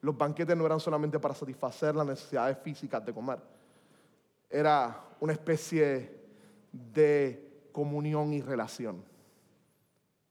[0.00, 3.38] los banquetes no eran solamente para satisfacer las necesidades físicas de comer.
[4.50, 6.18] Era una especie
[6.72, 9.04] de comunión y relación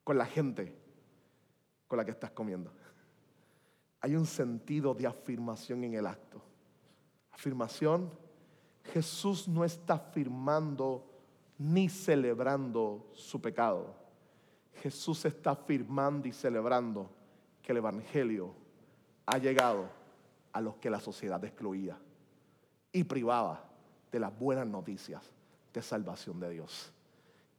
[0.04, 0.76] con la gente
[1.88, 2.74] con la que estás comiendo
[4.02, 6.42] hay un sentido de afirmación en el acto.
[7.32, 8.10] Afirmación,
[8.84, 11.06] Jesús no está afirmando
[11.58, 13.94] ni celebrando su pecado.
[14.76, 17.10] Jesús está afirmando y celebrando
[17.62, 18.54] que el Evangelio
[19.26, 19.90] ha llegado
[20.54, 22.00] a los que la sociedad excluía
[22.92, 23.70] y privaba
[24.12, 25.22] de las buenas noticias
[25.74, 26.92] de salvación de Dios.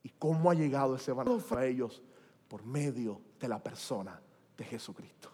[0.03, 2.03] ¿Y cómo ha llegado ese Evangelio a ellos?
[2.49, 4.21] Por medio de la persona
[4.57, 5.30] de Jesucristo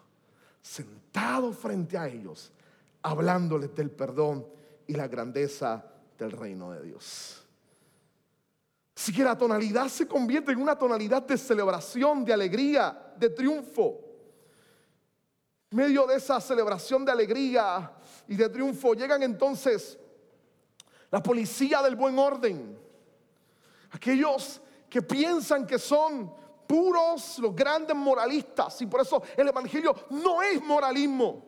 [0.67, 2.51] sentado frente a ellos,
[3.01, 4.45] hablándoles del perdón
[4.85, 5.85] y la grandeza
[6.17, 7.43] del reino de Dios.
[8.95, 14.01] Así que la tonalidad se convierte en una tonalidad de celebración, de alegría, de triunfo.
[15.71, 17.93] En medio de esa celebración de alegría
[18.27, 19.97] y de triunfo llegan entonces
[21.09, 22.77] la policía del buen orden.
[23.91, 26.33] Aquellos que piensan que son
[26.67, 28.81] puros, los grandes moralistas.
[28.81, 31.45] Y por eso el Evangelio no es moralismo.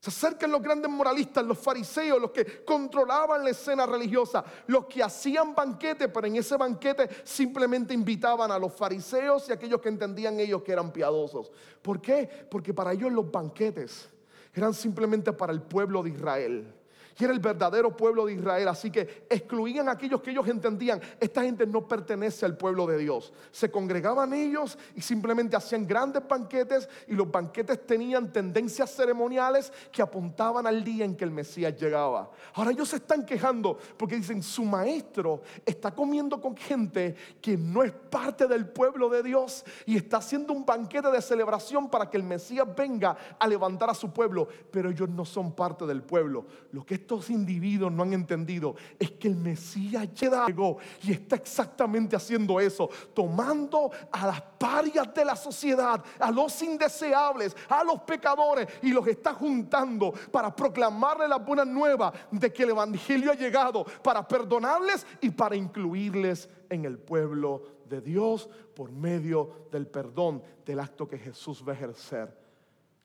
[0.00, 5.02] Se acercan los grandes moralistas, los fariseos, los que controlaban la escena religiosa, los que
[5.02, 9.88] hacían banquete, pero en ese banquete simplemente invitaban a los fariseos y a aquellos que
[9.88, 11.50] entendían ellos que eran piadosos.
[11.82, 12.46] ¿Por qué?
[12.48, 14.08] Porque para ellos los banquetes
[14.54, 16.77] eran simplemente para el pueblo de Israel
[17.18, 18.68] y era el verdadero pueblo de Israel.
[18.68, 22.98] Así que excluían a aquellos que ellos entendían, esta gente no pertenece al pueblo de
[22.98, 23.32] Dios.
[23.50, 30.00] Se congregaban ellos y simplemente hacían grandes banquetes y los banquetes tenían tendencias ceremoniales que
[30.00, 32.30] apuntaban al día en que el Mesías llegaba.
[32.54, 37.82] Ahora ellos se están quejando porque dicen, su maestro está comiendo con gente que no
[37.82, 42.16] es parte del pueblo de Dios y está haciendo un banquete de celebración para que
[42.16, 46.46] el Mesías venga a levantar a su pueblo, pero ellos no son parte del pueblo.
[46.70, 52.14] Lo que estos individuos no han entendido es que el Mesías llegó y está exactamente
[52.14, 58.68] haciendo eso, tomando a las parias de la sociedad, a los indeseables, a los pecadores
[58.82, 63.86] y los está juntando para proclamarle la buena nueva de que el Evangelio ha llegado
[64.02, 70.80] para perdonarles y para incluirles en el pueblo de Dios por medio del perdón del
[70.80, 72.36] acto que Jesús va a ejercer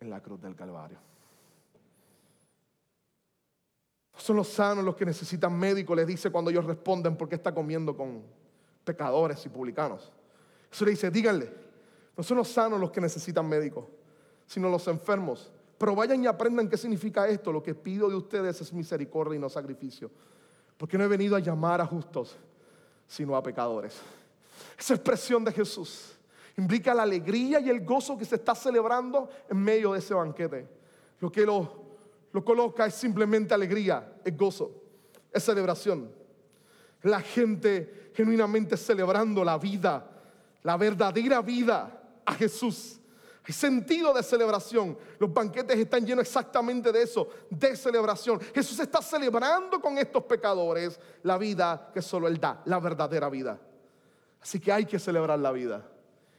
[0.01, 1.12] en la cruz del Calvario.
[4.24, 7.93] Son los sanos los que necesitan médico, les dice cuando ellos responden porque está comiendo
[7.93, 8.24] con
[8.86, 10.13] pecadores y publicanos.
[10.69, 11.51] Jesús le dice, díganle,
[12.15, 13.84] no son los sanos los que necesitan médicos,
[14.47, 15.51] sino los enfermos.
[15.78, 17.51] Pero vayan y aprendan qué significa esto.
[17.51, 20.09] Lo que pido de ustedes es misericordia y no sacrificio.
[20.78, 22.38] Porque no he venido a llamar a justos,
[23.05, 23.99] sino a pecadores.
[24.80, 26.13] Esa expresión de Jesús
[26.55, 30.65] implica la alegría y el gozo que se está celebrando en medio de ese banquete.
[31.19, 31.83] Lo que lo,
[32.34, 34.84] lo coloca es simplemente alegría, es gozo,
[35.32, 36.12] es celebración.
[37.04, 40.10] La gente genuinamente celebrando la vida,
[40.64, 43.00] la verdadera vida a Jesús.
[43.46, 44.98] Hay sentido de celebración.
[45.20, 48.40] Los banquetes están llenos exactamente de eso, de celebración.
[48.56, 53.60] Jesús está celebrando con estos pecadores la vida que solo Él da, la verdadera vida.
[54.42, 55.88] Así que hay que celebrar la vida.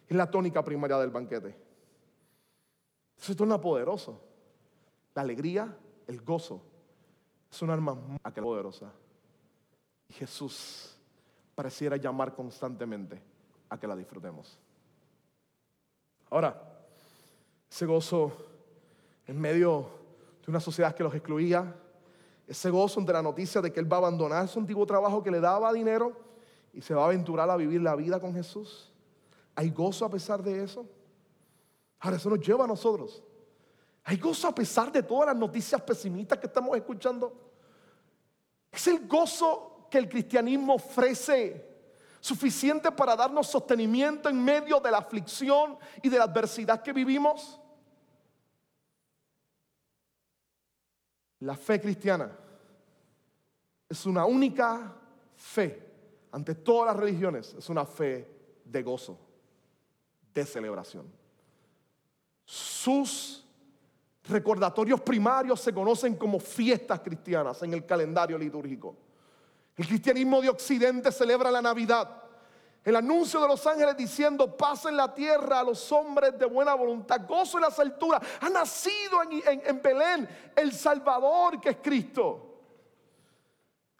[0.08, 1.56] Es la tónica primaria del banquete.
[3.16, 4.20] Es torna poderoso.
[5.14, 5.76] La alegría,
[6.06, 6.62] el gozo,
[7.50, 7.96] es un arma
[8.34, 8.92] poderosa.
[10.08, 10.96] Y Jesús
[11.54, 13.22] pareciera llamar constantemente
[13.68, 14.58] a que la disfrutemos.
[16.30, 16.60] Ahora,
[17.70, 18.32] ese gozo
[19.26, 19.88] en medio
[20.44, 21.74] de una sociedad que los excluía,
[22.46, 25.30] ese gozo ante la noticia de que Él va a abandonar su antiguo trabajo que
[25.30, 26.12] le daba dinero
[26.72, 28.92] y se va a aventurar a vivir la vida con Jesús.
[29.54, 30.84] ¿Hay gozo a pesar de eso?
[32.00, 33.22] Ahora, eso nos lleva a nosotros.
[34.04, 37.52] ¿Hay gozo a pesar de todas las noticias pesimistas que estamos escuchando?
[38.70, 41.74] Es el gozo que el cristianismo ofrece
[42.20, 47.60] suficiente para darnos sostenimiento en medio de la aflicción y de la adversidad que vivimos?
[51.40, 52.30] La fe cristiana
[53.88, 54.96] es una única
[55.36, 55.86] fe
[56.32, 58.28] ante todas las religiones, es una fe
[58.64, 59.18] de gozo,
[60.32, 61.12] de celebración.
[62.46, 63.43] Sus
[64.28, 68.96] recordatorios primarios se conocen como fiestas cristianas en el calendario litúrgico.
[69.76, 72.22] El cristianismo de Occidente celebra la Navidad.
[72.82, 76.74] El anuncio de los ángeles diciendo paz en la tierra a los hombres de buena
[76.74, 78.20] voluntad, gozo en las alturas.
[78.40, 82.50] Ha nacido en, Belén el Salvador que es Cristo.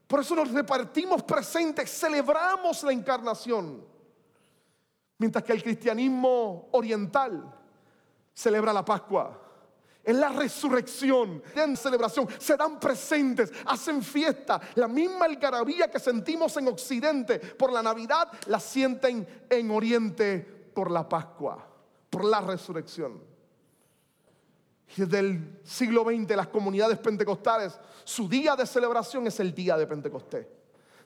[0.06, 3.84] Por eso nos repartimos presentes, celebramos la encarnación.
[5.18, 7.52] Mientras que el cristianismo oriental
[8.34, 9.43] celebra la Pascua
[10.04, 14.60] en la resurrección, en celebración, se dan presentes, hacen fiesta.
[14.74, 20.40] La misma algarabía que sentimos en Occidente por la Navidad, la sienten en Oriente
[20.74, 21.66] por la Pascua,
[22.10, 23.22] por la resurrección.
[24.96, 29.76] Y desde el siglo XX las comunidades pentecostales, su día de celebración es el día
[29.76, 30.46] de Pentecostés.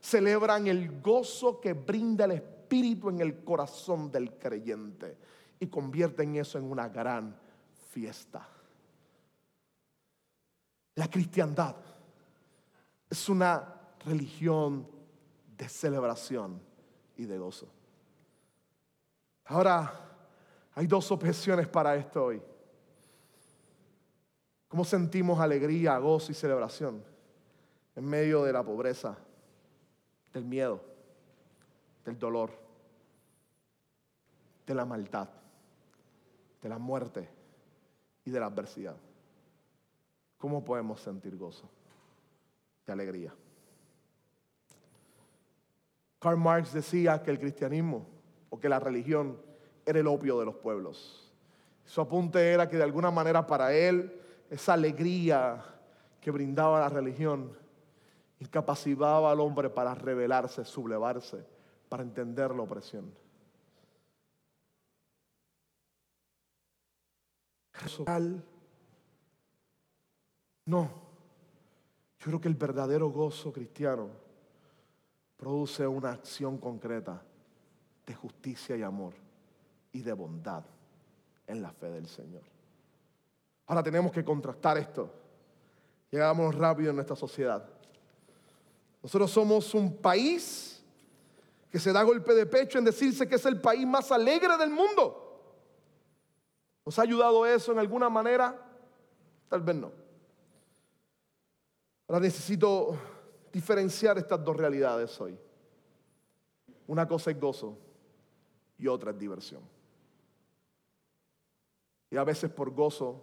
[0.01, 5.17] Celebran el gozo que brinda el Espíritu en el corazón del creyente
[5.61, 7.35] y convierten eso en una gran
[7.91, 8.47] fiesta.
[10.99, 11.77] La cristiandad
[13.09, 13.73] es una
[14.05, 14.85] religión
[15.57, 16.61] de celebración
[17.17, 17.69] y de gozo.
[19.45, 19.93] Ahora,
[20.75, 22.43] hay dos objeciones para esto hoy.
[24.67, 27.05] ¿Cómo sentimos alegría, gozo y celebración
[27.95, 29.17] en medio de la pobreza,
[30.33, 30.83] del miedo,
[32.05, 32.51] del dolor,
[34.67, 35.29] de la maldad,
[36.61, 37.29] de la muerte
[38.25, 38.97] y de la adversidad?
[40.39, 41.69] ¿Cómo podemos sentir gozo
[42.87, 43.35] y alegría?
[46.19, 48.07] Karl Marx decía que el cristianismo
[48.51, 49.41] o que la religión
[49.85, 51.33] era el opio de los pueblos.
[51.85, 54.21] Su apunte era que de alguna manera para él
[54.51, 55.65] esa alegría
[56.21, 57.57] que brindaba la religión
[58.41, 61.45] incapacitaba al hombre para rebelarse, sublevarse,
[61.89, 63.13] para entender la opresión.
[70.69, 70.91] No,
[72.21, 74.11] yo creo que el verdadero gozo cristiano
[75.39, 77.23] produce una acción concreta
[78.05, 79.15] de justicia y amor
[79.93, 80.63] y de bondad
[81.47, 82.43] en la fe del Señor.
[83.67, 85.11] Ahora tenemos que contrastar esto.
[86.11, 87.67] Llegamos rápido en nuestra sociedad.
[89.03, 90.83] Nosotros somos un país
[91.71, 94.71] que se da golpe de pecho en decirse que es el país más alegre del
[94.71, 95.55] mundo.
[96.85, 98.55] ¿Nos ha ayudado eso en alguna manera?
[99.49, 99.98] Tal vez no.
[102.09, 102.99] Ahora necesito
[103.53, 105.39] diferenciar estas dos realidades hoy.
[106.87, 107.77] Una cosa es gozo
[108.79, 109.61] y otra es diversión.
[112.11, 113.23] Y a veces por gozo,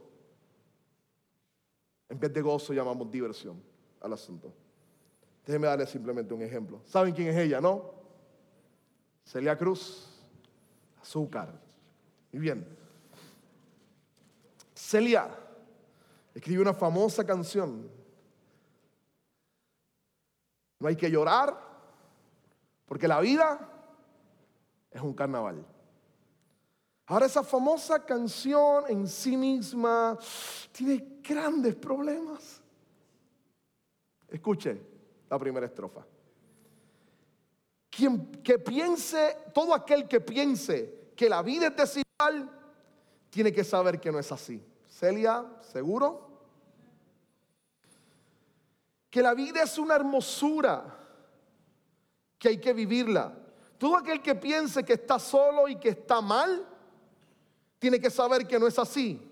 [2.08, 3.60] en vez de gozo llamamos diversión
[4.02, 4.54] al asunto.
[5.44, 6.80] Déjenme darle simplemente un ejemplo.
[6.86, 7.92] ¿Saben quién es ella, no?
[9.24, 10.08] Celia Cruz,
[11.02, 11.60] azúcar.
[12.32, 12.68] Muy bien.
[14.76, 15.36] Celia
[16.36, 17.95] escribió una famosa canción
[20.88, 21.58] hay que llorar
[22.86, 23.70] porque la vida
[24.92, 25.66] es un carnaval.
[27.08, 30.18] Ahora esa famosa canción en sí misma
[30.72, 32.62] tiene grandes problemas.
[34.28, 34.82] Escuche
[35.30, 36.06] la primera estrofa.
[37.90, 42.50] Quien que piense, todo aquel que piense que la vida es desigual,
[43.30, 44.62] tiene que saber que no es así.
[44.88, 46.25] Celia, ¿seguro?
[49.16, 50.94] Que la vida es una hermosura,
[52.38, 53.34] que hay que vivirla.
[53.78, 56.68] Todo aquel que piense que está solo y que está mal,
[57.80, 59.26] tiene que saber que no es así.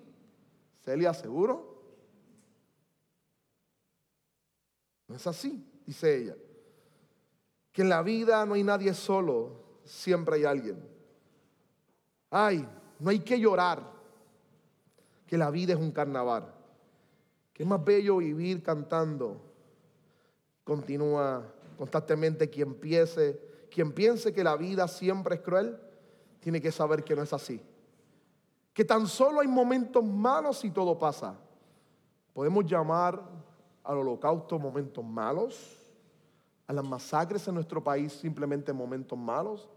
[0.85, 1.83] Celia, ¿seguro?
[5.09, 6.37] No es así, dice ella.
[7.73, 10.81] Que en la vida no hay nadie solo, siempre hay alguien.
[12.29, 12.65] Ay,
[12.99, 13.83] no hay que llorar,
[15.27, 16.53] que la vida es un carnaval.
[17.51, 19.49] Que es más bello vivir cantando.
[20.63, 21.43] Continúa
[21.77, 23.39] constantemente quien piense,
[23.69, 25.77] quien piense que la vida siempre es cruel,
[26.39, 27.61] tiene que saber que no es así.
[28.73, 31.35] Que tan solo hay momentos malos y todo pasa.
[32.33, 33.21] Podemos llamar
[33.83, 35.77] al holocausto momentos malos,
[36.67, 39.69] a las masacres en nuestro país simplemente momentos malos,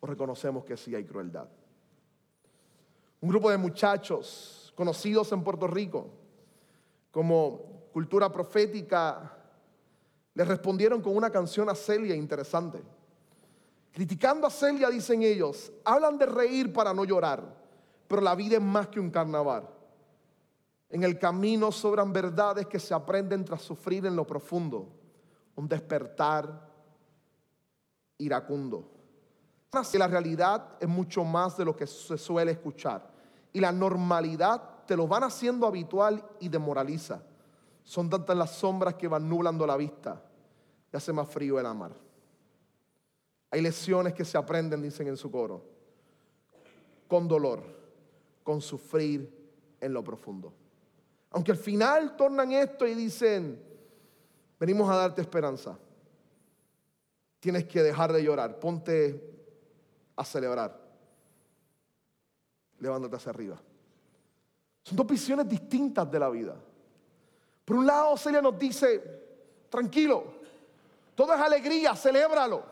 [0.00, 1.48] o reconocemos que sí hay crueldad.
[3.20, 6.06] Un grupo de muchachos conocidos en Puerto Rico
[7.10, 9.37] como cultura profética
[10.38, 12.80] le respondieron con una canción a Celia interesante.
[13.90, 17.42] Criticando a Celia, dicen ellos, hablan de reír para no llorar,
[18.06, 19.68] pero la vida es más que un carnaval.
[20.90, 24.86] En el camino sobran verdades que se aprenden tras sufrir en lo profundo,
[25.56, 26.70] un despertar
[28.18, 28.88] iracundo.
[29.94, 33.10] La realidad es mucho más de lo que se suele escuchar.
[33.52, 37.22] Y la normalidad te lo van haciendo habitual y demoraliza.
[37.82, 40.22] Son tantas las sombras que van nublando la vista
[40.92, 41.92] y hace más frío el amar.
[43.50, 45.64] Hay lecciones que se aprenden, dicen en su coro,
[47.06, 47.62] con dolor,
[48.42, 49.30] con sufrir
[49.80, 50.52] en lo profundo.
[51.30, 53.62] Aunque al final tornan esto y dicen,
[54.58, 55.78] venimos a darte esperanza.
[57.40, 59.22] Tienes que dejar de llorar, ponte
[60.16, 60.88] a celebrar.
[62.80, 63.60] Levántate hacia arriba.
[64.82, 66.56] Son dos visiones distintas de la vida.
[67.64, 69.02] Por un lado, Celia nos dice,
[69.68, 70.37] tranquilo,
[71.18, 72.62] todo es alegría, celébralo,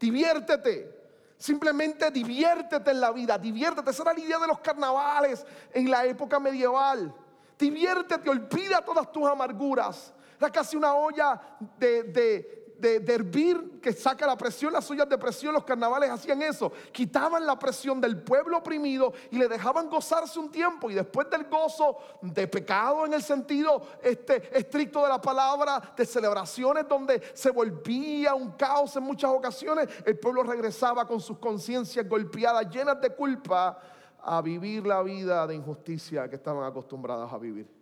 [0.00, 0.98] diviértete.
[1.36, 3.90] Simplemente diviértete en la vida, diviértete.
[3.90, 7.14] Esa era la idea de los carnavales en la época medieval.
[7.56, 10.12] Diviértete, olvida todas tus amarguras.
[10.40, 11.40] Era casi una olla
[11.78, 16.72] de, de, hervir que saca la presión, las ollas de presión, los carnavales hacían eso.
[16.92, 20.90] Quitaban la presión del pueblo oprimido y le dejaban gozarse un tiempo.
[20.90, 26.04] Y después del gozo de pecado en el sentido este, estricto de la palabra, de
[26.04, 32.08] celebraciones donde se volvía un caos en muchas ocasiones, el pueblo regresaba con sus conciencias
[32.08, 33.80] golpeadas, llenas de culpa
[34.20, 37.77] a vivir la vida de injusticia que estaban acostumbradas a vivir.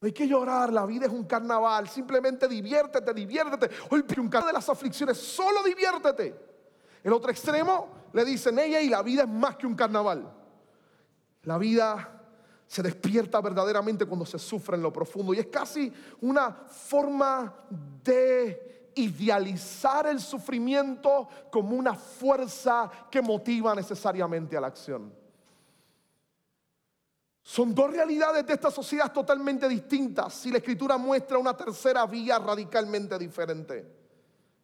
[0.00, 3.68] No hay que llorar, la vida es un carnaval, simplemente diviértete, diviértete.
[3.90, 6.34] Hoy un de las aflicciones, solo diviértete.
[7.04, 10.32] El otro extremo le dicen ella y la vida es más que un carnaval.
[11.42, 12.20] La vida
[12.66, 15.92] se despierta verdaderamente cuando se sufre en lo profundo y es casi
[16.22, 17.52] una forma
[18.02, 25.19] de idealizar el sufrimiento como una fuerza que motiva necesariamente a la acción.
[27.50, 32.38] Son dos realidades de esta sociedad totalmente distintas y la escritura muestra una tercera vía
[32.38, 33.92] radicalmente diferente.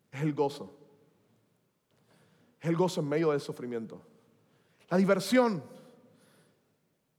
[0.09, 0.73] Es el gozo.
[2.61, 4.01] Es el gozo en medio del sufrimiento.
[4.89, 5.65] La diversión.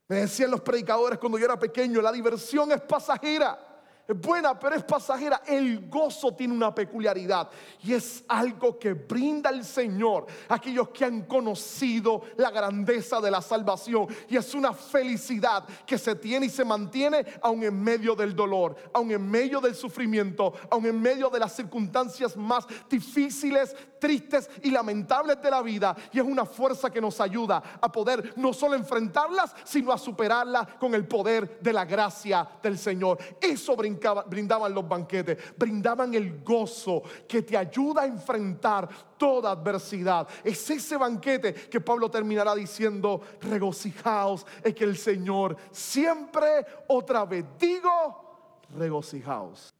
[0.08, 3.67] Me decían los predicadores cuando yo era pequeño, la diversión es pasajera
[4.08, 5.42] es buena, pero es pasajera.
[5.46, 7.50] El gozo tiene una peculiaridad
[7.84, 13.30] y es algo que brinda el Señor a aquellos que han conocido la grandeza de
[13.30, 14.06] la salvación.
[14.30, 18.76] Y es una felicidad que se tiene y se mantiene aun en medio del dolor,
[18.94, 24.70] aun en medio del sufrimiento, aun en medio de las circunstancias más difíciles, tristes y
[24.70, 25.96] lamentables de la vida.
[26.12, 30.74] Y es una fuerza que nos ayuda a poder no solo enfrentarlas, sino a superarlas
[30.78, 33.18] con el poder de la gracia del Señor.
[33.40, 40.28] Eso brinda brindaban los banquetes, brindaban el gozo que te ayuda a enfrentar toda adversidad.
[40.44, 47.44] Es ese banquete que Pablo terminará diciendo, regocijaos, es que el Señor siempre, otra vez
[47.58, 49.77] digo, regocijaos.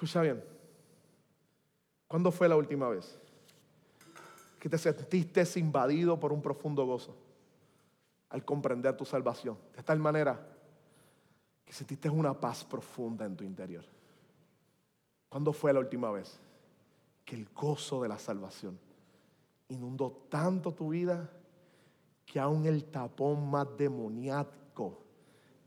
[0.00, 0.42] Escucha bien,
[2.08, 3.18] ¿cuándo fue la última vez
[4.58, 7.14] que te sentiste invadido por un profundo gozo?
[8.30, 9.58] al comprender tu salvación.
[9.76, 10.40] De tal manera
[11.66, 13.84] que sentiste una paz profunda en tu interior.
[15.28, 16.40] ¿Cuándo fue la última vez
[17.22, 18.78] que el gozo de la salvación
[19.68, 21.30] inundó tanto tu vida
[22.24, 25.02] que aún el tapón más demoníaco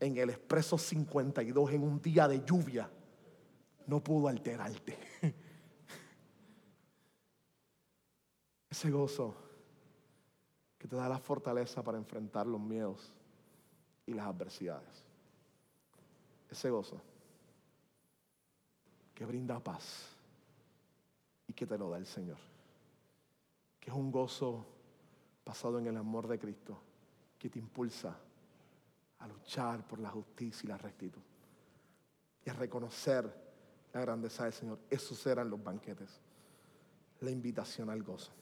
[0.00, 2.90] en el expreso 52 en un día de lluvia
[3.86, 4.98] no pudo alterarte.
[8.70, 9.34] Ese gozo
[10.78, 13.12] que te da la fortaleza para enfrentar los miedos
[14.06, 15.04] y las adversidades.
[16.50, 17.00] Ese gozo
[19.14, 20.08] que brinda paz
[21.46, 22.38] y que te lo da el Señor.
[23.80, 24.66] Que es un gozo
[25.44, 26.78] basado en el amor de Cristo
[27.38, 28.16] que te impulsa
[29.18, 31.22] a luchar por la justicia y la rectitud
[32.44, 33.43] y a reconocer
[33.94, 34.78] la grandeza del Señor.
[34.90, 36.20] Esos eran los banquetes,
[37.20, 38.32] la invitación al gozo.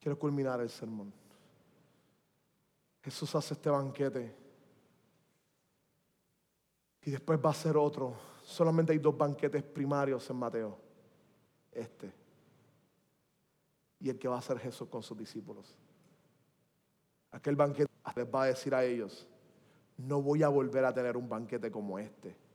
[0.00, 1.12] Quiero culminar el sermón.
[3.02, 4.34] Jesús hace este banquete
[7.02, 8.16] y después va a ser otro.
[8.42, 10.78] Solamente hay dos banquetes primarios en Mateo.
[11.70, 12.12] Este
[14.00, 15.76] y el que va a ser Jesús con sus discípulos.
[17.30, 19.26] Aquel banquete les va a decir a ellos,
[19.98, 22.45] no voy a volver a tener un banquete como este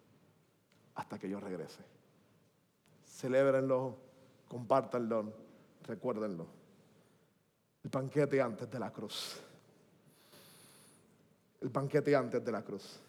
[0.96, 1.84] hasta que yo regrese.
[3.06, 3.98] Celébrenlo,
[4.48, 5.34] compártanlo,
[5.84, 6.48] recuérdenlo.
[7.84, 9.40] El banquete antes de la cruz.
[11.62, 13.00] El banquete antes de la cruz.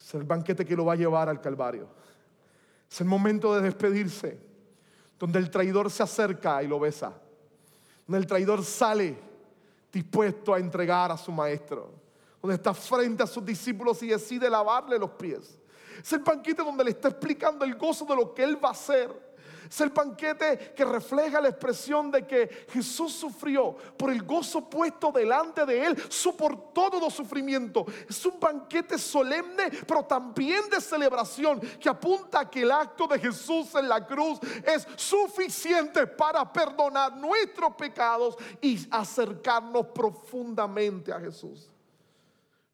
[0.00, 1.88] Es el banquete que lo va a llevar al Calvario.
[2.90, 4.38] Es el momento de despedirse,
[5.18, 7.12] donde el traidor se acerca y lo besa.
[8.06, 9.18] Donde el traidor sale
[9.92, 11.92] dispuesto a entregar a su maestro.
[12.40, 15.58] Donde está frente a sus discípulos y decide lavarle los pies.
[16.00, 18.72] Es el banquete donde le está explicando el gozo de lo que él va a
[18.72, 19.28] hacer.
[19.68, 25.12] Es el banquete que refleja la expresión de que Jesús sufrió por el gozo puesto
[25.12, 27.84] delante de él, soportó todo sufrimiento.
[28.08, 33.18] Es un banquete solemne, pero también de celebración, que apunta a que el acto de
[33.18, 41.68] Jesús en la cruz es suficiente para perdonar nuestros pecados y acercarnos profundamente a Jesús.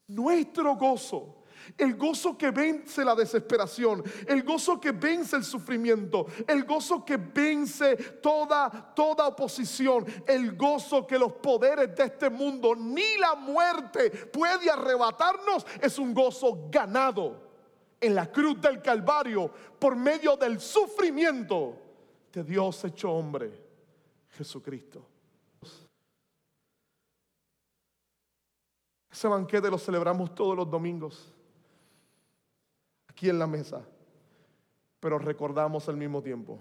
[0.06, 1.43] Nuestro gozo
[1.76, 7.16] el gozo que vence la desesperación, el gozo que vence el sufrimiento, el gozo que
[7.16, 14.10] vence toda toda oposición, el gozo que los poderes de este mundo ni la muerte
[14.10, 17.50] puede arrebatarnos, es un gozo ganado
[18.00, 21.78] en la cruz del Calvario por medio del sufrimiento
[22.32, 23.50] de Dios hecho hombre,
[24.30, 25.06] Jesucristo.
[29.10, 31.33] Ese banquete lo celebramos todos los domingos
[33.14, 33.80] aquí en la mesa,
[34.98, 36.58] pero recordamos al mismo tiempo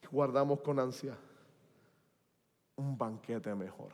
[0.00, 1.18] y guardamos con ansia
[2.76, 3.90] un banquete mejor.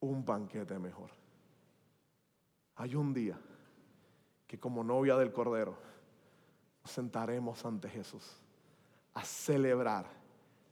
[0.00, 1.10] Un banquete mejor.
[2.74, 3.38] Hay un día
[4.48, 5.76] que como novia del Cordero
[6.82, 8.42] nos sentaremos ante Jesús
[9.14, 10.06] a celebrar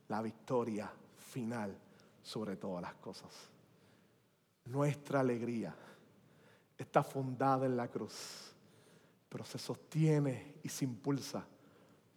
[0.08, 1.78] la victoria final
[2.20, 3.30] sobre todas las cosas.
[4.64, 5.76] Nuestra alegría
[6.78, 8.52] está fundada en la cruz,
[9.28, 11.44] pero se sostiene y se impulsa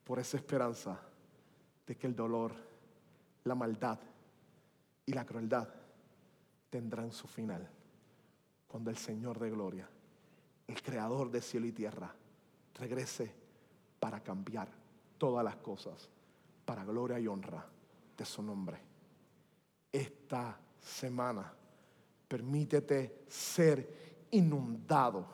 [0.03, 0.99] por esa esperanza
[1.85, 2.53] de que el dolor,
[3.43, 3.99] la maldad
[5.05, 5.67] y la crueldad
[6.69, 7.67] tendrán su final
[8.67, 9.89] cuando el Señor de gloria,
[10.67, 12.13] el creador de cielo y tierra,
[12.75, 13.31] regrese
[13.99, 14.67] para cambiar
[15.17, 16.09] todas las cosas
[16.65, 17.65] para gloria y honra
[18.17, 18.77] de su nombre.
[19.91, 21.53] Esta semana
[22.27, 25.25] permítete ser inundado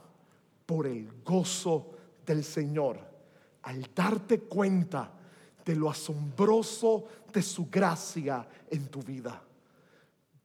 [0.66, 1.92] por el gozo
[2.26, 3.00] del Señor
[3.64, 5.12] al darte cuenta
[5.64, 9.42] de lo asombroso de su gracia en tu vida.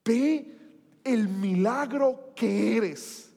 [0.04, 0.56] Ve
[1.02, 3.30] el milagro que eres.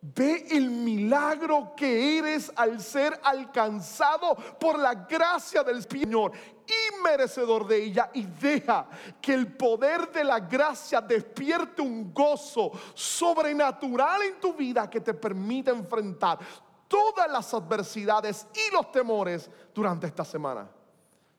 [0.00, 6.32] Ve el milagro que eres al ser alcanzado por la gracia del Señor
[6.66, 8.88] y merecedor de ella y deja
[9.20, 15.14] que el poder de la gracia despierte un gozo sobrenatural en tu vida que te
[15.14, 16.38] permita enfrentar
[16.86, 20.68] todas las adversidades y los temores durante esta semana.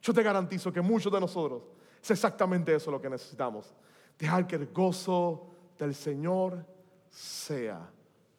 [0.02, 1.64] Yo te garantizo que muchos de nosotros
[2.02, 3.74] es exactamente eso lo que necesitamos.
[4.18, 5.48] Dejar que el gozo
[5.78, 6.66] del Señor
[7.10, 7.90] sea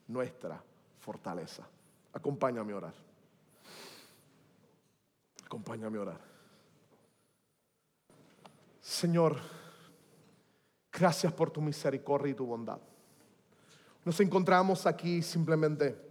[0.09, 0.63] nuestra
[0.99, 1.67] fortaleza.
[2.13, 2.95] Acompáñame a orar.
[5.45, 6.30] Acompáñame a orar.
[8.91, 9.37] Señor,
[10.93, 12.81] gracias por tu misericordia y tu bondad.
[14.05, 16.11] Nos encontramos aquí simplemente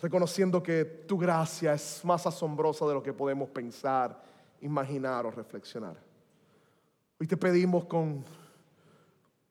[0.00, 4.24] reconociendo que tu gracia es más asombrosa de lo que podemos pensar,
[4.62, 5.96] imaginar o reflexionar.
[7.20, 8.24] Hoy te pedimos con,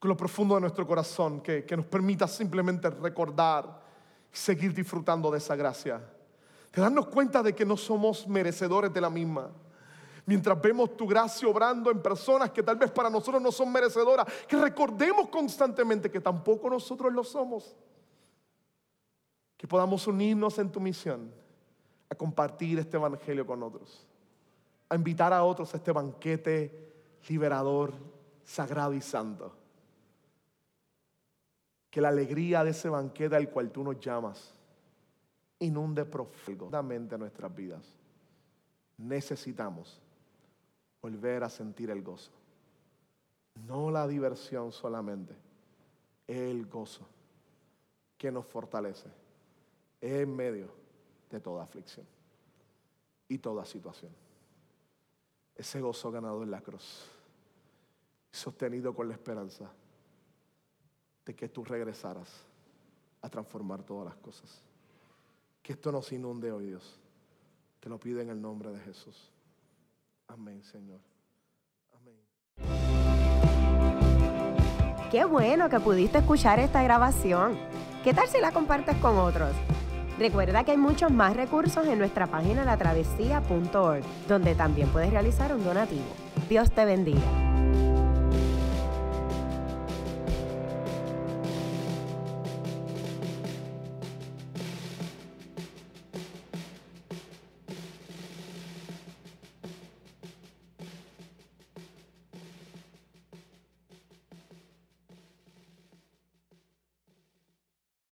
[0.01, 3.83] lo profundo de nuestro corazón que, que nos permita simplemente recordar
[4.33, 6.01] y seguir disfrutando de esa gracia
[6.73, 9.51] de darnos cuenta de que no somos merecedores de la misma.
[10.25, 14.25] Mientras vemos tu gracia obrando en personas que tal vez para nosotros no son merecedoras,
[14.47, 17.75] que recordemos constantemente que tampoco nosotros lo somos.
[19.57, 21.31] Que podamos unirnos en tu misión
[22.09, 24.07] a compartir este evangelio con otros,
[24.87, 26.93] a invitar a otros a este banquete
[27.27, 27.93] liberador,
[28.43, 29.53] sagrado y santo.
[31.89, 34.53] Que la alegría de ese banquete al cual tú nos llamas
[35.59, 37.83] inunde profundamente nuestras vidas.
[38.97, 40.02] Necesitamos
[41.03, 42.31] volver a sentir el gozo.
[43.67, 45.35] No la diversión solamente,
[46.25, 47.05] el gozo
[48.17, 49.09] que nos fortalece
[49.99, 50.69] en medio
[51.29, 52.05] de toda aflicción
[53.27, 54.11] y toda situación.
[55.55, 57.05] Ese gozo ganado en la cruz,
[58.31, 59.69] sostenido con la esperanza
[61.25, 62.29] de que tú regresaras
[63.21, 64.61] a transformar todas las cosas.
[65.61, 66.97] Que esto nos inunde hoy, Dios.
[67.81, 69.32] Te lo pido en el nombre de Jesús.
[70.33, 70.99] Amén, Señor.
[71.91, 72.15] Amén.
[75.11, 77.59] Qué bueno que pudiste escuchar esta grabación.
[78.03, 79.51] ¿Qué tal si la compartes con otros?
[80.17, 85.63] Recuerda que hay muchos más recursos en nuestra página latravesía.org, donde también puedes realizar un
[85.63, 86.05] donativo.
[86.49, 87.52] Dios te bendiga.